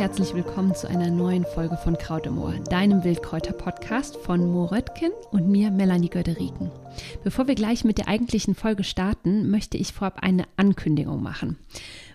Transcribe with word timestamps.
herzlich 0.00 0.32
willkommen 0.32 0.74
zu 0.74 0.88
einer 0.88 1.10
neuen 1.10 1.44
Folge 1.44 1.76
von 1.76 1.98
Kraut 1.98 2.24
im 2.24 2.38
Ohr, 2.38 2.54
deinem 2.70 3.04
Wildkräuter-Podcast 3.04 4.16
von 4.16 4.50
Mo 4.50 4.64
Röttgen 4.64 5.10
und 5.30 5.46
mir, 5.46 5.70
Melanie 5.70 6.08
Göderiken. 6.08 6.70
Bevor 7.22 7.48
wir 7.48 7.54
gleich 7.54 7.84
mit 7.84 7.98
der 7.98 8.08
eigentlichen 8.08 8.54
Folge 8.54 8.82
starten, 8.82 9.50
möchte 9.50 9.76
ich 9.76 9.92
vorab 9.92 10.20
eine 10.22 10.44
Ankündigung 10.56 11.22
machen. 11.22 11.58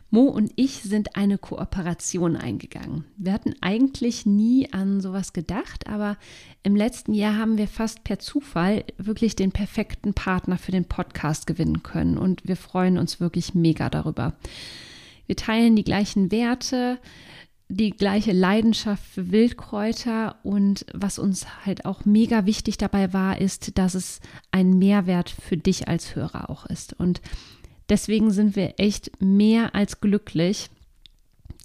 Mo 0.09 0.21
und 0.21 0.52
ich 0.55 0.82
sind 0.82 1.16
eine 1.16 1.38
Kooperation 1.38 2.36
eingegangen. 2.36 3.05
Wir 3.18 3.34
hatten 3.34 3.54
eigentlich 3.62 4.26
nie 4.26 4.73
an 4.73 4.99
sowas 4.99 5.31
gedacht, 5.31 5.86
aber 5.86 6.17
im 6.63 6.76
letzten 6.76 7.13
Jahr 7.13 7.38
haben 7.38 7.59
wir 7.59 7.67
fast 7.67 8.04
per 8.04 8.17
Zufall 8.17 8.84
wirklich 8.98 9.36
den 9.36 9.52
perfekten 9.52 10.16
Partner 10.16 10.58
für 10.58 10.72
den 10.72 10.86
Podcast 10.86 11.45
gewinnen 11.45 11.84
können 11.84 12.17
und 12.17 12.48
wir 12.48 12.58
freuen 12.58 12.98
uns 12.98 13.20
wirklich 13.20 13.54
mega 13.54 13.91
darüber. 13.91 14.34
Wir 15.27 15.36
teilen 15.36 15.76
die 15.76 15.84
gleichen 15.84 16.31
Werte, 16.31 16.99
die 17.68 17.92
gleiche 17.92 18.32
Leidenschaft 18.32 19.04
für 19.04 19.32
Wildkräuter 19.32 20.38
und 20.44 20.86
was 20.94 21.18
uns 21.18 21.48
halt 21.66 21.86
auch 21.86 22.05
mega 22.05 22.46
wichtig 22.46 22.78
dabei 22.78 23.12
war, 23.12 23.41
ist, 23.41 23.78
dass 23.78 23.96
es 23.96 24.20
ein 24.52 24.78
Mehrwert 24.78 25.30
für 25.30 25.58
dich 25.58 25.88
als 25.88 26.16
Hörer 26.16 26.50
auch 26.50 26.66
ist. 26.68 26.94
Und 26.94 27.22
deswegen 27.90 28.32
sind 28.32 28.55
wir 28.55 28.76
echt 28.78 29.20
mehr 29.20 29.74
als 29.74 30.00
glücklich, 30.00 30.70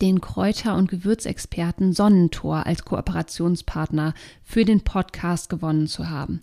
den 0.00 0.22
Kräuter- 0.22 0.76
und 0.76 0.90
Gewürzexperten 0.90 1.92
Sonnentor 1.92 2.66
als 2.66 2.84
Kooperationspartner 2.86 4.14
für 4.42 4.64
den 4.64 4.80
Podcast 4.80 5.50
gewonnen 5.50 5.86
zu 5.86 6.08
haben. 6.08 6.42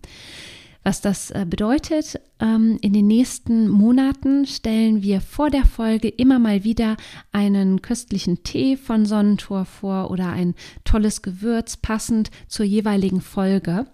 Was 0.87 1.01
das 1.01 1.31
äh, 1.31 1.45
bedeutet, 1.45 2.17
ähm, 2.39 2.77
in 2.79 2.93
den 2.93 3.07
nächsten 3.07 3.67
Monaten 3.67 4.45
stellen 4.45 5.03
wir 5.03 5.19
vor 5.19 5.49
der 5.49 5.65
Folge 5.65 6.07
immer 6.07 6.39
mal 6.39 6.63
wieder 6.63 6.95
einen 7.33 7.81
köstlichen 7.81 8.41
Tee 8.43 8.77
von 8.77 9.05
Sonnentor 9.05 9.65
vor 9.65 10.09
oder 10.11 10.29
ein 10.29 10.55
tolles 10.85 11.21
Gewürz 11.21 11.75
passend 11.75 12.31
zur 12.47 12.65
jeweiligen 12.65 13.19
Folge. 13.19 13.85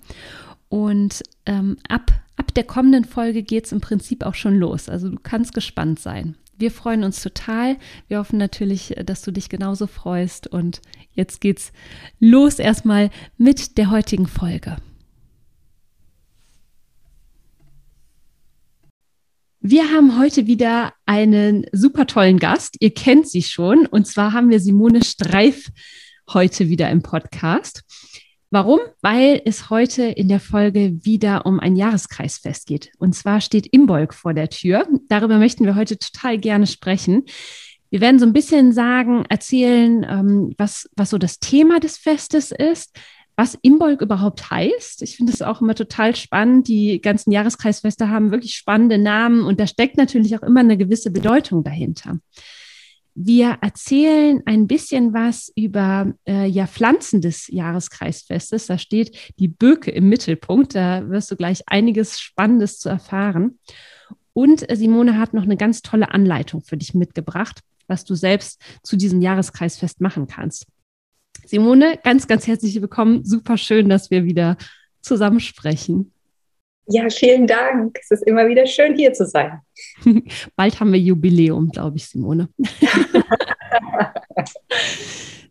Und 0.70 1.24
ähm, 1.48 1.78
ab, 1.90 2.12
ab 2.36 2.54
der 2.54 2.64
kommenden 2.64 3.06
Folge 3.06 3.42
geht 3.42 3.66
es 3.66 3.72
im 3.72 3.82
Prinzip 3.82 4.24
auch 4.24 4.36
schon 4.36 4.60
los. 4.60 4.88
Also 4.88 5.10
du 5.10 5.18
kannst 5.18 5.56
gespannt 5.56 6.00
sein. 6.00 6.36
Wir 6.60 6.70
freuen 6.70 7.04
uns 7.04 7.24
total. 7.24 7.78
Wir 8.08 8.20
hoffen 8.20 8.38
natürlich, 8.38 8.94
dass 9.04 9.24
du 9.24 9.32
dich 9.32 9.50
genauso 9.50 9.88
freust. 9.88 10.46
Und 10.46 10.80
jetzt 11.14 11.42
geht's 11.42 11.74
los 12.20 12.60
erstmal 12.60 13.10
mit 13.40 13.80
der 13.80 13.90
heutigen 13.90 14.28
Folge. 14.28 14.78
Wir 19.66 19.92
haben 19.92 20.20
heute 20.20 20.46
wieder 20.46 20.92
einen 21.06 21.66
super 21.72 22.06
tollen 22.06 22.38
Gast. 22.38 22.76
Ihr 22.82 22.94
kennt 22.94 23.30
sie 23.30 23.44
schon. 23.44 23.86
Und 23.86 24.06
zwar 24.06 24.34
haben 24.34 24.50
wir 24.50 24.60
Simone 24.60 25.06
Streif 25.06 25.70
heute 26.34 26.68
wieder 26.68 26.90
im 26.90 27.02
Podcast. 27.02 27.82
Warum? 28.50 28.82
Weil 29.02 29.42
es 29.46 29.70
heute 29.70 30.04
in 30.04 30.28
der 30.28 30.42
Folge 30.42 31.06
wieder 31.06 31.46
um 31.46 31.62
ein 31.62 31.78
Jahreskreisfest 31.78 32.68
geht. 32.68 32.92
Und 32.98 33.16
zwar 33.16 33.40
steht 33.40 33.66
Imbolg 33.68 34.14
vor 34.14 34.34
der 34.34 34.50
Tür. 34.50 34.86
Darüber 35.08 35.38
möchten 35.38 35.64
wir 35.64 35.76
heute 35.76 35.98
total 35.98 36.38
gerne 36.40 36.68
sprechen. 36.68 37.24
Wir 37.90 38.02
werden 38.02 38.20
so 38.20 38.26
ein 38.26 38.34
bisschen 38.34 38.74
sagen, 38.74 39.24
erzählen, 39.30 40.06
ähm, 40.10 40.54
was, 40.58 40.90
was 40.98 41.10
so 41.10 41.18
das 41.18 41.40
Thema 41.40 41.80
des 41.80 41.96
Festes 41.96 42.52
ist, 42.52 43.00
was 43.36 43.58
Imbolg 43.62 44.02
überhaupt 44.02 44.52
heißt. 44.52 45.02
Ich 45.02 45.18
finde 45.18 45.34
es 45.34 45.42
auch 45.42 45.62
immer 45.62 45.76
total 45.76 46.16
spannend. 46.16 46.68
Die 46.68 47.02
ganzen 47.02 47.32
Jahreskreisfeste 47.32 48.10
haben 48.10 48.32
wirklich 48.32 48.56
spannende 48.56 48.98
Namen 48.98 49.44
und 49.44 49.60
da 49.60 49.68
steckt 49.68 49.98
natürlich 49.98 50.38
auch 50.38 50.44
immer 50.44 50.60
eine 50.60 50.78
gewisse 50.78 51.12
Bedeutung 51.12 51.64
dahinter. 51.64 52.20
Wir 53.16 53.60
erzählen 53.62 54.42
ein 54.46 54.66
bisschen 54.66 55.14
was 55.14 55.52
über 55.56 56.14
äh, 56.28 56.48
ja, 56.48 56.66
Pflanzen 56.66 57.22
des 57.22 57.48
Jahreskreisfestes. 57.48 58.66
Da 58.66 58.80
steht 58.80 59.34
die 59.38 59.48
Böke 59.48 59.92
im 59.92 60.10
Mittelpunkt. 60.10 60.74
Da 60.74 61.08
wirst 61.10 61.30
du 61.30 61.36
gleich 61.36 61.62
einiges 61.68 62.20
Spannendes 62.20 62.80
zu 62.80 62.90
erfahren. 62.90 63.60
Und 64.34 64.68
äh, 64.68 64.76
Simone 64.76 65.20
hat 65.20 65.36
noch 65.36 65.44
eine 65.44 65.58
ganz 65.58 65.84
tolle 65.84 66.12
Anleitung 66.12 66.62
für 66.62 66.76
dich 66.76 66.96
mitgebracht, 66.96 67.62
was 67.88 68.04
du 68.04 68.16
selbst 68.16 68.60
zu 68.82 68.98
diesem 68.98 69.22
Jahreskreisfest 69.22 70.02
machen 70.02 70.26
kannst. 70.26 70.66
Simone, 71.46 72.00
ganz, 72.04 72.28
ganz 72.28 72.48
herzlich 72.48 72.80
willkommen. 72.82 73.26
Super 73.26 73.58
schön, 73.58 73.90
dass 73.90 74.12
wir 74.12 74.26
wieder 74.26 74.58
zusammen 75.02 75.40
sprechen. 75.40 76.14
Ja, 76.88 77.10
vielen 77.10 77.48
Dank. 77.48 77.98
Es 78.02 78.12
ist 78.12 78.24
immer 78.28 78.48
wieder 78.48 78.66
schön, 78.66 78.96
hier 78.96 79.14
zu 79.14 79.26
sein. 79.26 79.60
Bald 80.56 80.80
haben 80.80 80.92
wir 80.92 81.00
Jubiläum, 81.00 81.70
glaube 81.70 81.98
ich, 81.98 82.08
Simone. 82.08 82.50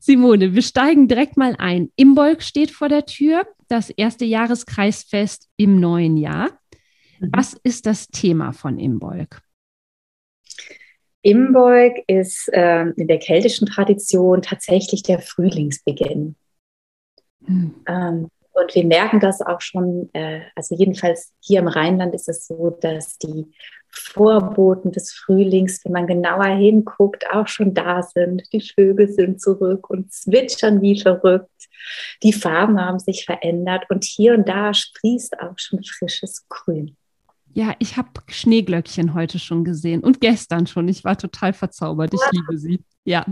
Simone, 0.01 0.55
wir 0.55 0.63
steigen 0.63 1.09
direkt 1.09 1.37
mal 1.37 1.55
ein. 1.59 1.91
Imbolg 1.97 2.43
steht 2.43 2.71
vor 2.71 2.89
der 2.89 3.07
Tür, 3.07 3.47
das 3.69 3.89
erste 3.91 4.25
Jahreskreisfest 4.25 5.49
im 5.57 5.81
neuen 5.81 6.17
Jahr. 6.17 6.51
Mhm. 7.21 7.31
Was 7.33 7.55
ist 7.63 7.87
das 7.87 8.09
Thema 8.09 8.53
von 8.53 8.79
Imbolg? 8.79 9.41
Imbolg 11.23 12.03
ist 12.07 12.49
äh, 12.53 12.87
in 12.97 13.07
der 13.07 13.19
keltischen 13.19 13.67
Tradition 13.67 14.43
tatsächlich 14.43 15.03
der 15.03 15.21
Frühlingsbeginn. 15.21 16.37
Mhm. 17.47 17.75
Ähm, 17.87 18.29
und 18.55 18.75
wir 18.75 18.85
merken 18.85 19.21
das 19.21 19.41
auch 19.41 19.61
schon, 19.61 20.11
äh, 20.13 20.41
also 20.55 20.75
jedenfalls 20.75 21.33
hier 21.41 21.61
im 21.61 21.69
Rheinland 21.69 22.15
ist 22.15 22.29
es 22.29 22.47
so, 22.47 22.77
dass 22.81 23.19
die 23.19 23.47
Vorboten 23.89 24.91
des 24.91 25.13
Frühlings, 25.13 25.85
wenn 25.85 25.93
man 25.93 26.07
genauer 26.07 26.47
hinguckt, 26.47 27.27
auch 27.31 27.47
schon 27.47 27.75
da 27.75 28.03
sind. 28.03 28.43
Die 28.53 28.61
Vögel 28.61 29.09
sind 29.09 29.41
zurück 29.41 29.91
und 29.91 30.13
zwitschern 30.13 30.81
wie 30.81 30.99
verrückt. 31.01 31.51
Die 32.23 32.33
Farben 32.33 32.81
haben 32.81 32.99
sich 32.99 33.25
verändert 33.25 33.85
und 33.91 34.05
hier 34.05 34.35
und 34.35 34.49
da 34.49 34.73
sprießt 34.73 35.39
auch 35.41 35.59
schon 35.59 35.83
frisches 35.85 36.47
Grün. 36.49 36.97
Ja, 37.55 37.75
ich 37.79 37.97
habe 37.97 38.09
Schneeglöckchen 38.29 39.15
heute 39.15 39.39
schon 39.39 39.65
gesehen 39.65 40.03
und 40.03 40.21
gestern 40.21 40.67
schon. 40.67 40.89
Ich 40.89 41.05
war 41.05 41.19
total 41.19 41.53
verzaubert. 41.53 42.15
Ich 42.15 42.21
wow. 42.21 42.31
liebe 42.33 42.59
sie. 42.59 42.85
Ja. 43.05 43.27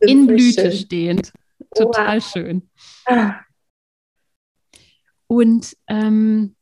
In 0.00 0.26
Blüte 0.26 0.70
schön. 0.70 0.72
stehend. 0.72 1.32
Total 1.74 2.18
wow. 2.18 2.30
schön. 2.32 2.70
Ah. 3.06 3.40
Und 5.26 5.76
ähm, 5.88 6.54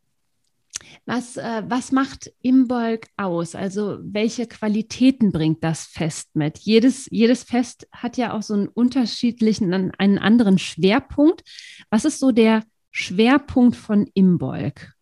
was, 1.05 1.37
äh, 1.37 1.63
was 1.69 1.93
macht 1.93 2.33
Imbolg 2.43 3.07
aus? 3.17 3.55
Also 3.55 3.99
welche 4.03 4.47
Qualitäten 4.47 5.31
bringt 5.33 5.63
das 5.63 5.85
Fest 5.85 6.31
mit? 6.35 6.59
Jedes, 6.59 7.07
jedes 7.11 7.45
Fest 7.45 7.87
hat 7.93 8.17
ja 8.17 8.33
auch 8.33 8.43
so 8.43 8.55
einen 8.55 8.69
unterschiedlichen, 8.69 9.73
einen 9.73 10.19
anderen 10.19 10.59
Schwerpunkt. 10.59 11.43
Was 11.91 12.05
ist 12.05 12.19
so 12.19 12.33
der 12.33 12.65
Schwerpunkt 12.91 13.77
von 13.77 14.09
Imbolg? 14.15 14.96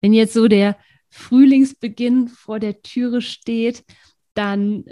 Wenn 0.00 0.12
jetzt 0.12 0.34
so 0.34 0.48
der 0.48 0.76
Frühlingsbeginn 1.10 2.28
vor 2.28 2.60
der 2.60 2.82
Türe 2.82 3.20
steht, 3.20 3.84
dann 4.34 4.84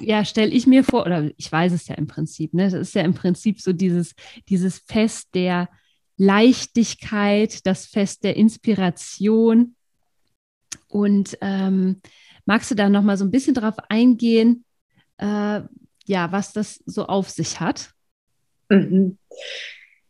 ja, 0.00 0.24
stelle 0.24 0.50
ich 0.50 0.66
mir 0.66 0.84
vor, 0.84 1.06
oder 1.06 1.30
ich 1.36 1.50
weiß 1.50 1.72
es 1.72 1.86
ja 1.88 1.94
im 1.94 2.06
Prinzip, 2.06 2.54
ne? 2.54 2.64
Das 2.64 2.74
ist 2.74 2.94
ja 2.94 3.02
im 3.02 3.14
Prinzip 3.14 3.60
so 3.60 3.72
dieses, 3.72 4.14
dieses 4.48 4.78
Fest 4.78 5.28
der 5.34 5.68
Leichtigkeit, 6.16 7.66
das 7.66 7.86
Fest 7.86 8.24
der 8.24 8.36
Inspiration. 8.36 9.76
Und 10.88 11.38
ähm, 11.40 12.00
magst 12.46 12.70
du 12.70 12.74
da 12.74 12.88
noch 12.88 13.02
mal 13.02 13.16
so 13.16 13.24
ein 13.24 13.30
bisschen 13.30 13.54
darauf 13.54 13.76
eingehen, 13.88 14.64
äh, 15.18 15.60
ja, 16.06 16.32
was 16.32 16.52
das 16.52 16.82
so 16.86 17.06
auf 17.06 17.30
sich 17.30 17.60
hat? 17.60 17.90
Mhm. 18.68 19.18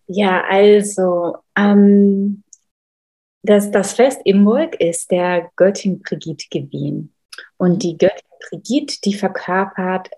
Ja, 0.07 0.45
also 0.49 1.37
ähm, 1.57 2.45
das, 3.47 3.71
das 3.71 3.95
Fest 3.95 4.21
Imbolg 4.25 4.81
ist 4.81 5.11
der 5.11 5.51
Göttin 5.57 6.01
Brigitte 6.01 6.47
Gewien. 6.51 7.13
Und 7.57 7.83
die 7.83 7.97
Göttin 7.97 8.27
Brigitte, 8.49 9.01
die 9.05 9.15
verkörpert 9.15 10.11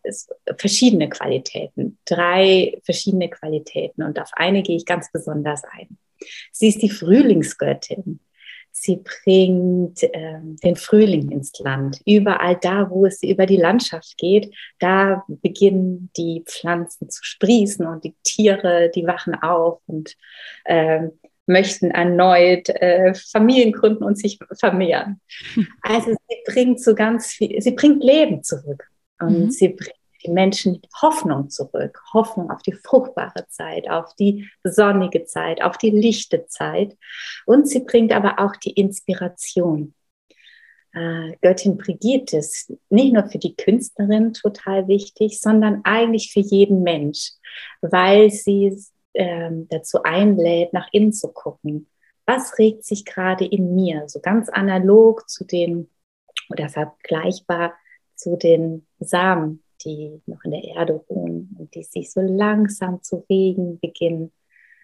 verschiedene 0.57 1.09
Qualitäten, 1.09 1.99
drei 2.05 2.81
verschiedene 2.85 3.31
Qualitäten. 3.31 4.03
Und 4.03 4.19
auf 4.21 4.31
eine 4.35 4.63
gehe 4.63 4.77
ich 4.77 4.85
ganz 4.85 5.11
besonders 5.13 5.63
ein. 5.65 5.99
Sie 6.53 6.69
ist 6.69 6.83
die 6.83 6.91
Frühlingsgöttin. 6.91 8.21
Sie 8.71 9.03
bringt 9.03 10.03
äh, 10.03 10.39
den 10.63 10.77
Frühling 10.77 11.31
ins 11.31 11.59
Land. 11.59 12.01
Überall 12.07 12.57
da, 12.61 12.91
wo 12.91 13.07
es 13.07 13.23
über 13.23 13.47
die 13.47 13.57
Landschaft 13.57 14.17
geht, 14.19 14.55
da 14.79 15.25
beginnen 15.27 16.11
die 16.17 16.45
Pflanzen 16.47 17.11
zu 17.11 17.25
sprießen 17.25 17.87
und 17.87 18.05
die 18.05 18.15
Tiere, 18.23 18.91
die 18.95 19.07
wachen 19.07 19.35
auf 19.35 19.81
und 19.87 20.17
äh, 20.65 21.09
möchten 21.49 21.91
erneut 21.91 22.69
äh, 22.69 23.15
Familien 23.15 23.73
gründen 23.73 24.05
und 24.05 24.19
sich 24.19 24.39
vermehren. 24.59 25.21
Also 25.83 26.13
sie 26.13 26.37
bringt 26.47 26.81
so 26.81 26.95
ganz 26.95 27.29
viel, 27.29 27.61
sie 27.61 27.73
bringt 27.73 28.03
Leben 28.03 28.43
zurück 28.43 28.89
und 29.21 29.47
mhm. 29.47 29.51
sie 29.51 29.69
bringt 29.71 29.95
die 30.25 30.31
Menschen 30.31 30.83
Hoffnung 31.01 31.49
zurück, 31.49 32.01
Hoffnung 32.13 32.51
auf 32.51 32.63
die 32.63 32.73
fruchtbare 32.73 33.47
Zeit, 33.49 33.89
auf 33.89 34.15
die 34.17 34.49
sonnige 34.65 35.25
Zeit, 35.25 35.63
auf 35.63 35.79
die 35.79 35.91
lichte 35.91 36.47
Zeit 36.47 36.97
und 37.47 37.69
sie 37.69 37.81
bringt 37.81 38.13
aber 38.13 38.39
auch 38.39 38.57
die 38.57 38.73
Inspiration. 38.73 39.95
äh, 40.93 41.37
Göttin 41.41 41.77
Brigitte 41.79 42.39
ist 42.39 42.73
nicht 42.91 43.13
nur 43.13 43.29
für 43.29 43.39
die 43.39 43.55
Künstlerin 43.55 44.33
total 44.33 44.89
wichtig, 44.89 45.41
sondern 45.41 45.83
eigentlich 45.85 46.33
für 46.33 46.41
jeden 46.41 46.83
Mensch, 46.83 47.31
weil 47.81 48.31
sie 48.31 48.77
äh, 49.19 49.51
dazu 49.69 50.03
einlädt, 50.03 50.73
nach 50.73 50.89
innen 50.93 51.13
zu 51.13 51.29
gucken. 51.29 51.89
Was 52.27 52.59
regt 52.59 52.85
sich 52.85 53.05
gerade 53.05 53.45
in 53.45 53.75
mir? 53.75 54.09
So 54.09 54.21
ganz 54.21 54.49
analog 54.49 55.29
zu 55.29 55.45
den 55.45 55.89
oder 56.51 56.69
vergleichbar 56.69 57.75
zu 58.15 58.37
den 58.37 58.87
Samen, 58.99 59.63
die 59.85 60.21
noch 60.27 60.45
in 60.45 60.51
der 60.51 60.65
Erde 60.65 60.95
ruhen 61.09 61.55
und 61.59 61.75
die 61.75 61.83
sich 61.83 62.11
so 62.11 62.21
langsam 62.21 63.03
zu 63.03 63.25
regen 63.29 63.79
beginnen. 63.81 64.33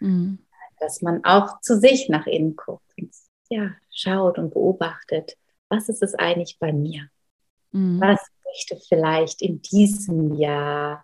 Mhm. 0.01 0.39
Dass 0.79 1.03
man 1.03 1.25
auch 1.25 1.61
zu 1.61 1.79
sich 1.79 2.09
nach 2.09 2.27
innen 2.27 2.57
guckt 2.57 2.93
und 2.99 3.11
ja, 3.51 3.73
schaut 3.91 4.39
und 4.39 4.53
beobachtet 4.53 5.37
was 5.75 5.89
ist 5.89 6.03
es 6.03 6.15
eigentlich 6.15 6.59
bei 6.59 6.73
mir? 6.73 7.09
Mhm. 7.73 8.01
Was 8.01 8.21
möchte 8.45 8.77
vielleicht 8.89 9.43
in 9.43 9.61
diesem 9.63 10.35
Jahr 10.35 11.04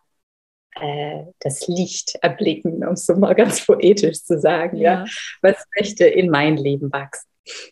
äh, 0.81 1.25
das 1.41 1.69
Licht 1.69 2.17
erblicken, 2.23 2.85
um 2.85 2.95
es 2.95 3.07
so 3.07 3.15
mal 3.15 3.35
ganz 3.35 3.65
poetisch 3.67 4.23
zu 4.23 4.39
sagen? 4.41 4.77
Ja. 4.77 5.05
ja? 5.05 5.07
Was 5.43 5.57
möchte 5.79 6.05
in 6.07 6.31
mein 6.31 6.57
Leben 6.57 6.93
wachsen? 6.93 7.29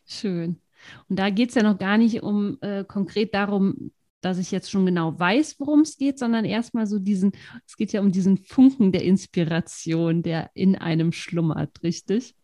Schön. 0.07 0.61
Und 1.09 1.19
da 1.19 1.31
geht 1.31 1.51
es 1.51 1.55
ja 1.55 1.63
noch 1.63 1.79
gar 1.79 1.99
nicht 1.99 2.23
um 2.23 2.59
äh, 2.61 2.85
konkret 2.85 3.35
darum, 3.35 3.93
dass 4.21 4.39
ich 4.39 4.51
jetzt 4.51 4.71
schon 4.71 4.87
genau 4.87 5.19
weiß, 5.19 5.57
worum 5.61 5.81
es 5.81 5.97
geht, 5.97 6.19
sondern 6.19 6.45
erstmal 6.45 6.87
so 6.87 6.99
diesen, 6.99 7.33
es 7.67 7.77
geht 7.77 7.93
ja 7.93 8.01
um 8.01 8.11
diesen 8.11 8.39
Funken 8.39 8.91
der 8.91 9.03
Inspiration, 9.03 10.23
der 10.23 10.51
in 10.55 10.77
einem 10.77 11.13
schlummert, 11.13 11.83
richtig? 11.83 12.35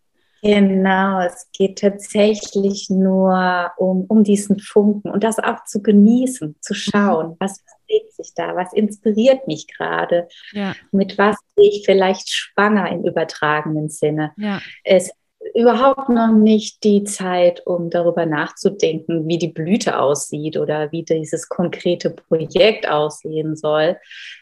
Genau, 0.45 1.21
es 1.21 1.49
geht 1.57 1.79
tatsächlich 1.79 2.91
nur 2.91 3.73
um, 3.79 4.05
um 4.09 4.25
diesen 4.25 4.59
Funken 4.59 5.11
und 5.11 5.25
das 5.25 5.39
auch 5.39 5.65
zu 5.65 5.83
genießen, 5.83 6.57
zu 6.61 6.75
schauen, 6.75 7.35
was 7.41 7.65
bewegt 7.89 8.13
sich 8.13 8.35
da, 8.37 8.55
was 8.55 8.75
inspiriert 8.75 9.47
mich 9.47 9.67
gerade, 9.67 10.29
ja. 10.53 10.75
mit 10.93 11.17
was 11.17 11.37
gehe 11.57 11.71
ich 11.71 11.87
vielleicht 11.87 12.29
schwanger 12.29 12.93
im 12.93 13.07
übertragenen 13.07 13.89
Sinne. 13.89 14.33
Ja. 14.37 14.61
Es 14.85 15.07
ist 15.07 15.15
überhaupt 15.55 16.11
noch 16.11 16.33
nicht 16.33 16.85
die 16.85 17.05
Zeit, 17.05 17.67
um 17.67 17.89
darüber 17.89 18.27
nachzudenken, 18.27 19.27
wie 19.27 19.39
die 19.39 19.53
Blüte 19.53 19.99
aussieht 19.99 20.59
oder 20.59 20.93
wie 20.93 21.05
dieses 21.05 21.49
konkrete 21.49 22.11
Projekt 22.11 22.87
aussehen 22.87 23.57
soll, 23.57 23.97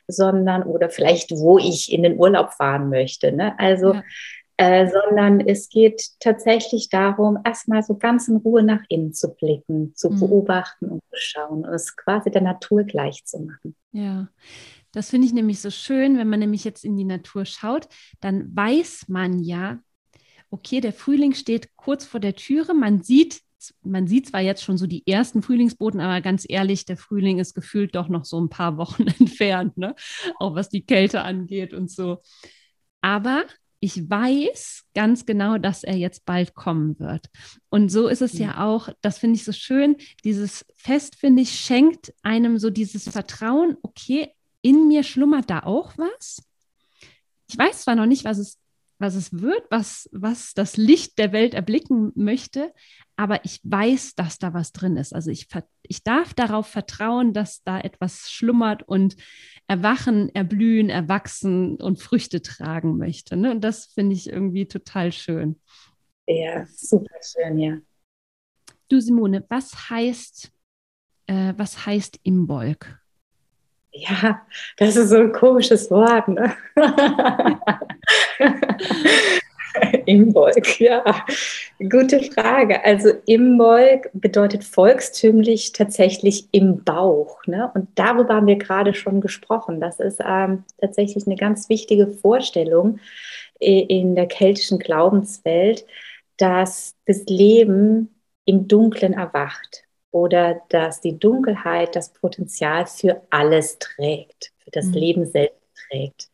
sondern 0.09 0.65
oder 0.65 0.91
vielleicht, 0.91 1.31
wo 1.31 1.59
ich 1.59 1.93
in 1.93 2.03
den 2.03 2.19
Urlaub 2.19 2.53
fahren 2.55 2.89
möchte. 2.89 3.31
Ne? 3.31 3.57
Also 3.59 3.95
ja 3.95 4.03
äh, 4.57 4.89
sondern 4.89 5.41
es 5.41 5.69
geht 5.69 6.03
tatsächlich 6.21 6.89
darum, 6.89 7.39
erstmal 7.45 7.83
so 7.83 7.97
ganz 7.97 8.29
in 8.29 8.37
Ruhe 8.37 8.63
nach 8.63 8.83
innen 8.89 9.13
zu 9.13 9.35
blicken, 9.35 9.95
zu 9.95 10.11
mhm. 10.11 10.21
beobachten 10.21 10.89
und 10.89 11.01
zu 11.11 11.17
schauen 11.17 11.65
und 11.65 11.75
es 11.75 11.97
quasi 11.97 12.31
der 12.31 12.43
Natur 12.43 12.85
gleich 12.85 13.25
zu 13.25 13.41
machen. 13.41 13.75
Ja. 13.93 14.29
Das 14.93 15.09
finde 15.09 15.27
ich 15.27 15.33
nämlich 15.33 15.61
so 15.61 15.71
schön, 15.71 16.19
wenn 16.19 16.29
man 16.29 16.41
nämlich 16.41 16.65
jetzt 16.65 16.85
in 16.85 16.99
die 16.99 17.05
Natur 17.05 17.47
schaut, 17.47 17.89
dann 18.21 18.55
weiß 18.55 19.07
man 19.09 19.43
ja, 19.43 19.79
okay, 20.51 20.81
der 20.81 20.93
Frühling 20.93 21.33
steht 21.33 21.75
kurz 21.77 22.05
vor 22.05 22.21
der 22.21 22.35
Türe, 22.35 22.75
man 22.75 23.03
sieht 23.03 23.41
man 23.83 24.09
sieht 24.09 24.29
zwar 24.29 24.41
jetzt 24.41 24.65
schon 24.65 24.77
so 24.77 24.89
die 24.89 25.07
ersten 25.07 25.41
Frühlingsboten, 25.41 26.01
aber 26.01 26.21
ganz 26.21 26.45
ehrlich, 26.49 26.85
der 26.85 26.97
Frühling 26.97 27.39
ist 27.39 27.55
gefühlt 27.55 27.95
doch 27.95 28.09
noch 28.09 28.25
so 28.25 28.41
ein 28.41 28.49
paar 28.49 28.77
Wochen 28.77 29.07
entfernt, 29.21 29.77
ne? 29.77 29.95
auch 30.41 30.57
was 30.57 30.69
die 30.69 30.85
Kälte 30.85 31.23
angeht 31.23 31.73
und 31.73 31.91
so. 31.91 32.19
Aber 33.01 33.45
ich 33.85 34.09
weiß 34.09 34.85
ganz 34.95 35.27
genau, 35.27 35.59
dass 35.59 35.83
er 35.83 35.97
jetzt 35.97 36.25
bald 36.25 36.55
kommen 36.55 37.01
wird. 37.01 37.27
Und 37.69 37.91
so 37.91 38.07
ist 38.07 38.23
es 38.23 38.35
ja, 38.35 38.47
ja 38.47 38.65
auch, 38.65 38.89
das 39.01 39.19
finde 39.19 39.35
ich 39.35 39.45
so 39.45 39.51
schön, 39.51 39.97
dieses 40.23 40.65
Fest, 40.77 41.17
finde 41.17 41.43
ich, 41.43 41.59
schenkt 41.59 42.15
einem 42.23 42.59
so 42.59 42.71
dieses 42.71 43.09
Vertrauen, 43.09 43.77
okay, 43.83 44.29
in 44.61 44.87
mir 44.87 45.03
schlummert 45.03 45.51
da 45.51 45.65
auch 45.65 45.99
was. 45.99 46.45
Ich 47.49 47.59
weiß 47.59 47.83
zwar 47.83 47.97
noch 47.97 48.07
nicht, 48.07 48.25
was 48.25 48.39
es, 48.39 48.57
was 49.03 49.17
es 49.17 49.41
wird, 49.41 49.65
was, 49.71 50.09
was 50.13 50.55
das 50.55 50.79
Licht 50.79 51.19
der 51.19 51.33
Welt 51.33 51.53
erblicken 51.53 52.13
möchte, 52.15 52.73
aber 53.17 53.45
ich 53.45 53.61
weiß, 53.65 54.15
dass 54.15 54.39
da 54.39 54.55
was 54.55 54.73
drin 54.73 54.97
ist. 54.97 55.15
Also 55.15 55.31
ich, 55.31 55.49
ich 55.83 56.03
darf 56.03 56.33
darauf 56.33 56.69
vertrauen, 56.69 57.35
dass 57.35 57.63
da 57.65 57.81
etwas 57.81 58.31
schlummert 58.31 58.83
und 58.85 59.17
erwachen, 59.67 60.35
erblühen, 60.35 60.89
erwachsen 60.89 61.77
und 61.77 62.01
Früchte 62.01 62.41
tragen 62.41 62.97
möchte. 62.97 63.37
Ne? 63.37 63.51
Und 63.51 63.63
das 63.63 63.87
finde 63.87 64.15
ich 64.15 64.31
irgendwie 64.31 64.67
total 64.67 65.13
schön. 65.13 65.61
Ja, 66.27 66.65
super 66.67 67.17
schön, 67.23 67.59
ja. 67.59 67.79
Du, 68.89 69.01
Simone, 69.01 69.45
was 69.49 69.91
heißt, 69.91 70.53
äh, 71.27 71.55
was 71.57 71.87
heißt 71.87 72.21
Imbolg? 72.23 73.02
Ja, 73.93 74.41
das 74.79 74.97
ist 74.97 75.11
so 75.11 75.17
ein 75.17 75.33
komisches 75.33 75.91
Wort. 75.91 76.29
Ne? 76.29 76.55
Imbolg, 80.07 80.81
ja. 80.81 81.25
Gute 81.79 82.23
Frage. 82.23 82.83
Also 82.85 83.11
Imbolg 83.27 84.11
bedeutet 84.15 84.65
volkstümlich 84.65 85.73
tatsächlich 85.73 86.49
im 86.53 86.85
Bauch. 86.85 87.47
Ne? 87.47 87.71
Und 87.75 87.89
darüber 87.95 88.37
haben 88.37 88.47
wir 88.47 88.57
gerade 88.57 88.95
schon 88.95 89.21
gesprochen. 89.21 89.81
Das 89.81 90.01
ist 90.01 90.21
ähm, 90.27 90.65
tatsächlich 90.81 91.27
eine 91.27 91.37
ganz 91.37 91.69
wichtige 91.69 92.09
Vorstellung 92.09 92.99
in 93.61 94.15
der 94.15 94.27
keltischen 94.27 94.79
Glaubenswelt, 94.79 95.87
dass 96.39 96.97
das 97.07 97.25
Leben 97.27 98.09
im 98.45 98.69
Dunklen 98.69 99.13
erwacht 99.13 99.85
oder 100.13 100.63
dass 100.69 101.01
die 101.01 101.19
Dunkelheit 101.19 101.97
das 101.97 102.13
Potenzial 102.13 102.87
für 102.87 103.23
alles 103.31 103.79
trägt, 103.79 104.53
für 104.59 104.71
das 104.71 104.87
mhm. 104.87 104.95
Leben 104.95 105.27
selbst 105.27 105.59
trägt. 105.89 106.29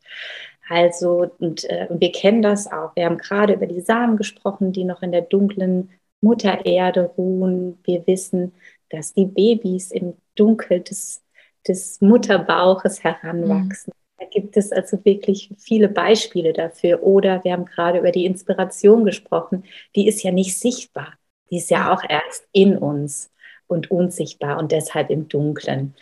Also, 0.68 1.30
und 1.38 1.64
äh, 1.64 1.86
wir 1.90 2.12
kennen 2.12 2.42
das 2.42 2.70
auch. 2.70 2.94
Wir 2.94 3.06
haben 3.06 3.16
gerade 3.16 3.54
über 3.54 3.66
die 3.66 3.80
Samen 3.80 4.16
gesprochen, 4.18 4.72
die 4.72 4.84
noch 4.84 5.00
in 5.00 5.12
der 5.12 5.22
dunklen 5.22 5.90
Muttererde 6.20 7.04
ruhen. 7.16 7.78
Wir 7.84 8.06
wissen, 8.06 8.52
dass 8.90 9.14
die 9.14 9.26
Babys 9.26 9.90
im 9.92 10.14
Dunkel 10.34 10.80
des, 10.80 11.22
des 11.66 12.00
Mutterbauches 12.00 13.02
heranwachsen. 13.02 13.92
Mhm. 13.94 14.18
Da 14.18 14.26
gibt 14.26 14.56
es 14.56 14.72
also 14.72 15.02
wirklich 15.04 15.54
viele 15.58 15.88
Beispiele 15.88 16.52
dafür. 16.52 17.02
Oder 17.02 17.42
wir 17.44 17.52
haben 17.52 17.64
gerade 17.64 18.00
über 18.00 18.10
die 18.10 18.26
Inspiration 18.26 19.04
gesprochen. 19.04 19.64
Die 19.94 20.08
ist 20.08 20.22
ja 20.22 20.32
nicht 20.32 20.58
sichtbar. 20.58 21.14
Die 21.50 21.58
ist 21.58 21.70
ja 21.70 21.94
auch 21.94 22.02
erst 22.06 22.46
in 22.52 22.76
uns 22.76 23.30
und 23.68 23.90
unsichtbar 23.90 24.58
und 24.58 24.72
deshalb 24.72 25.10
im 25.10 25.28
Dunklen. 25.28 25.94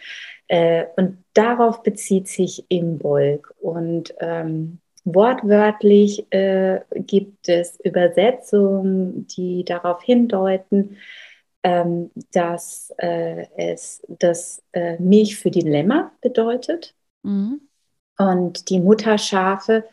Äh, 0.48 0.86
und 0.96 1.24
darauf 1.34 1.82
bezieht 1.82 2.28
sich 2.28 2.64
Imbolg. 2.68 3.52
Und 3.60 4.14
ähm, 4.20 4.78
wortwörtlich 5.04 6.32
äh, 6.32 6.80
gibt 6.94 7.48
es 7.48 7.78
Übersetzungen, 7.80 9.26
die 9.26 9.64
darauf 9.64 10.02
hindeuten, 10.02 10.96
ähm, 11.62 12.10
dass 12.32 12.92
äh, 12.98 13.46
es 13.56 14.02
das 14.08 14.62
äh, 14.72 14.98
Milch 14.98 15.36
für 15.36 15.50
die 15.50 15.62
Lämmer 15.62 16.12
bedeutet. 16.20 16.94
Mhm. 17.22 17.60
Und 18.18 18.70
die 18.70 18.80
Mutterschafe, 18.80 19.84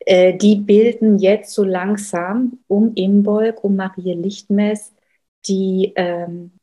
äh, 0.00 0.36
die 0.36 0.56
bilden 0.56 1.18
jetzt 1.18 1.52
so 1.54 1.64
langsam 1.64 2.58
um 2.66 2.94
Imbolg, 2.94 3.62
um 3.62 3.76
Marie 3.76 4.14
Lichtmess, 4.14 4.92
die 5.46 5.92
ähm, 5.94 6.57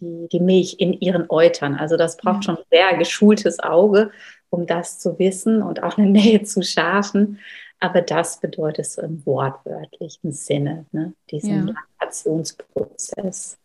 die, 0.00 0.28
die 0.30 0.40
Milch 0.40 0.76
in 0.78 0.92
ihren 0.92 1.26
Eutern. 1.28 1.74
Also 1.74 1.96
das 1.96 2.16
braucht 2.16 2.44
schon 2.44 2.56
ein 2.56 2.64
sehr 2.70 2.96
geschultes 2.96 3.60
Auge, 3.60 4.10
um 4.50 4.66
das 4.66 4.98
zu 4.98 5.18
wissen 5.18 5.62
und 5.62 5.82
auch 5.82 5.98
eine 5.98 6.08
Nähe 6.10 6.42
zu 6.42 6.62
schaffen. 6.62 7.40
Aber 7.80 8.00
das 8.00 8.40
bedeutet 8.40 8.86
so 8.86 9.02
im 9.02 9.24
wortwörtlichen 9.26 10.32
Sinne, 10.32 10.86
ne? 10.92 11.14
diesen 11.30 11.68
ja. 11.68 11.74
Laktationsprozess. 12.00 13.58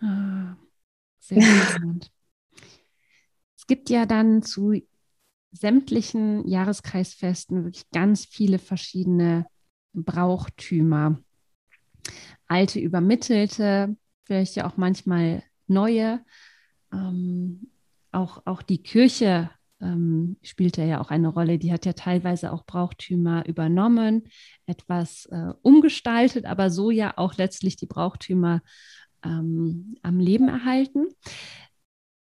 Ah, 0.00 0.56
sehr 1.18 1.42
spannend. 1.42 2.10
es 3.56 3.66
gibt 3.66 3.90
ja 3.90 4.06
dann 4.06 4.42
zu 4.42 4.80
sämtlichen 5.50 6.46
Jahreskreisfesten 6.46 7.64
wirklich 7.64 7.90
ganz 7.90 8.26
viele 8.26 8.58
verschiedene 8.58 9.46
Brauchtümer. 9.92 11.20
Alte 12.46 12.78
übermittelte, 12.78 13.96
vielleicht 14.24 14.56
ja 14.56 14.66
auch 14.66 14.76
manchmal 14.76 15.42
neue. 15.68 16.24
Ähm, 16.92 17.70
auch, 18.12 18.42
auch 18.46 18.62
die 18.62 18.82
Kirche 18.82 19.50
ähm, 19.80 20.36
spielte 20.42 20.82
ja 20.82 21.00
auch 21.00 21.10
eine 21.10 21.28
Rolle. 21.28 21.58
Die 21.58 21.72
hat 21.72 21.86
ja 21.86 21.92
teilweise 21.92 22.52
auch 22.52 22.64
Brauchtümer 22.64 23.46
übernommen, 23.46 24.28
etwas 24.66 25.26
äh, 25.26 25.52
umgestaltet, 25.62 26.44
aber 26.46 26.70
so 26.70 26.90
ja 26.90 27.14
auch 27.16 27.36
letztlich 27.36 27.76
die 27.76 27.86
Brauchtümer 27.86 28.62
ähm, 29.24 29.96
am 30.02 30.18
Leben 30.20 30.48
erhalten. 30.48 31.06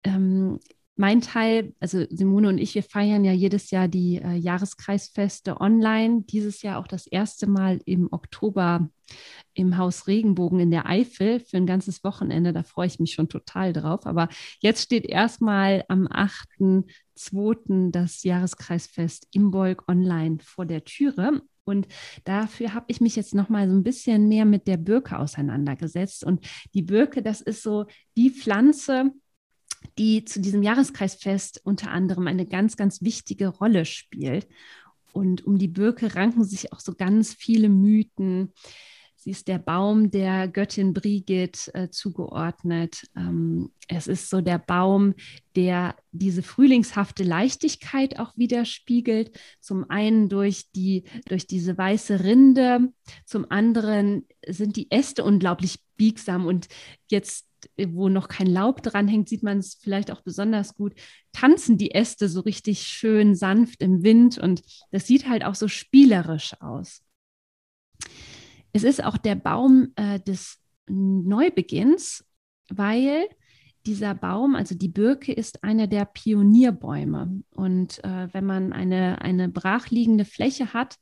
Ähm, 0.03 0.59
mein 0.97 1.21
Teil, 1.21 1.73
also 1.79 2.05
Simone 2.09 2.49
und 2.49 2.57
ich, 2.57 2.73
wir 2.73 2.83
feiern 2.83 3.25
ja 3.25 3.33
jedes 3.33 3.69
Jahr 3.71 3.87
die 3.87 4.17
äh, 4.17 4.35
Jahreskreisfeste 4.35 5.59
online. 5.59 6.23
Dieses 6.23 6.61
Jahr 6.61 6.79
auch 6.79 6.87
das 6.87 7.05
erste 7.05 7.47
Mal 7.47 7.81
im 7.85 8.07
Oktober 8.11 8.89
im 9.53 9.77
Haus 9.77 10.07
Regenbogen 10.07 10.59
in 10.59 10.71
der 10.71 10.87
Eifel 10.87 11.39
für 11.39 11.57
ein 11.57 11.65
ganzes 11.65 12.03
Wochenende. 12.03 12.53
Da 12.53 12.63
freue 12.63 12.87
ich 12.87 12.99
mich 12.99 13.13
schon 13.13 13.27
total 13.27 13.73
drauf. 13.73 14.05
Aber 14.05 14.29
jetzt 14.61 14.83
steht 14.83 15.05
erstmal 15.05 15.83
am 15.89 16.07
8.2. 16.07 17.91
das 17.91 18.23
Jahreskreisfest 18.23 19.27
Imbolg 19.31 19.83
online 19.89 20.37
vor 20.41 20.65
der 20.65 20.85
Türe. 20.85 21.41
Und 21.65 21.87
dafür 22.23 22.73
habe 22.73 22.85
ich 22.89 23.01
mich 23.01 23.15
jetzt 23.15 23.35
noch 23.35 23.49
mal 23.49 23.67
so 23.67 23.75
ein 23.75 23.83
bisschen 23.83 24.29
mehr 24.29 24.45
mit 24.45 24.67
der 24.67 24.77
Birke 24.77 25.17
auseinandergesetzt. 25.19 26.23
Und 26.23 26.45
die 26.73 26.83
Birke, 26.83 27.21
das 27.21 27.41
ist 27.41 27.63
so 27.63 27.85
die 28.15 28.29
Pflanze, 28.29 29.11
die 29.97 30.25
zu 30.25 30.39
diesem 30.39 30.63
Jahreskreisfest 30.63 31.61
unter 31.63 31.91
anderem 31.91 32.27
eine 32.27 32.45
ganz, 32.45 32.77
ganz 32.77 33.01
wichtige 33.01 33.47
Rolle 33.47 33.85
spielt. 33.85 34.47
Und 35.13 35.45
um 35.45 35.57
die 35.57 35.69
Birke 35.69 36.15
ranken 36.15 36.43
sich 36.43 36.73
auch 36.73 36.79
so 36.79 36.93
ganz 36.93 37.33
viele 37.33 37.69
Mythen. 37.69 38.51
Sie 39.25 39.31
ist 39.31 39.47
der 39.47 39.57
Baum 39.57 40.11
der 40.11 40.47
Göttin 40.47 40.93
Brigid 40.93 41.71
äh, 41.73 41.89
zugeordnet. 41.89 43.07
Ähm, 43.15 43.71
es 43.87 44.05
ist 44.05 44.29
so 44.29 44.39
der 44.39 44.59
Baum, 44.59 45.15
der 45.55 45.95
diese 46.11 46.43
frühlingshafte 46.43 47.23
Leichtigkeit 47.23 48.19
auch 48.19 48.37
widerspiegelt. 48.37 49.31
Zum 49.59 49.89
einen 49.89 50.29
durch, 50.29 50.69
die, 50.73 51.05
durch 51.27 51.47
diese 51.47 51.75
weiße 51.75 52.23
Rinde, 52.23 52.93
zum 53.25 53.49
anderen 53.49 54.27
sind 54.45 54.75
die 54.75 54.91
Äste 54.91 55.23
unglaublich 55.23 55.79
biegsam. 55.97 56.45
Und 56.45 56.67
jetzt 57.09 57.47
wo 57.87 58.09
noch 58.09 58.27
kein 58.27 58.47
Laub 58.47 58.81
dran 58.81 59.07
hängt, 59.07 59.29
sieht 59.29 59.43
man 59.43 59.59
es 59.59 59.75
vielleicht 59.75 60.11
auch 60.11 60.21
besonders 60.21 60.75
gut, 60.75 60.93
tanzen 61.31 61.77
die 61.77 61.91
Äste 61.91 62.29
so 62.29 62.41
richtig 62.41 62.81
schön 62.81 63.35
sanft 63.35 63.81
im 63.81 64.03
Wind 64.03 64.37
und 64.37 64.63
das 64.91 65.07
sieht 65.07 65.27
halt 65.27 65.43
auch 65.43 65.55
so 65.55 65.67
spielerisch 65.67 66.59
aus. 66.61 67.03
Es 68.73 68.83
ist 68.83 69.03
auch 69.03 69.17
der 69.17 69.35
Baum 69.35 69.93
äh, 69.95 70.19
des 70.19 70.59
Neubeginns, 70.87 72.25
weil 72.69 73.27
dieser 73.85 74.15
Baum, 74.15 74.55
also 74.55 74.75
die 74.75 74.89
Birke, 74.89 75.31
ist 75.31 75.63
einer 75.63 75.87
der 75.87 76.05
Pionierbäume. 76.05 77.43
Und 77.51 78.03
äh, 78.03 78.27
wenn 78.33 78.45
man 78.45 78.73
eine, 78.73 79.21
eine 79.21 79.49
brachliegende 79.49 80.25
Fläche 80.25 80.73
hat, 80.73 80.97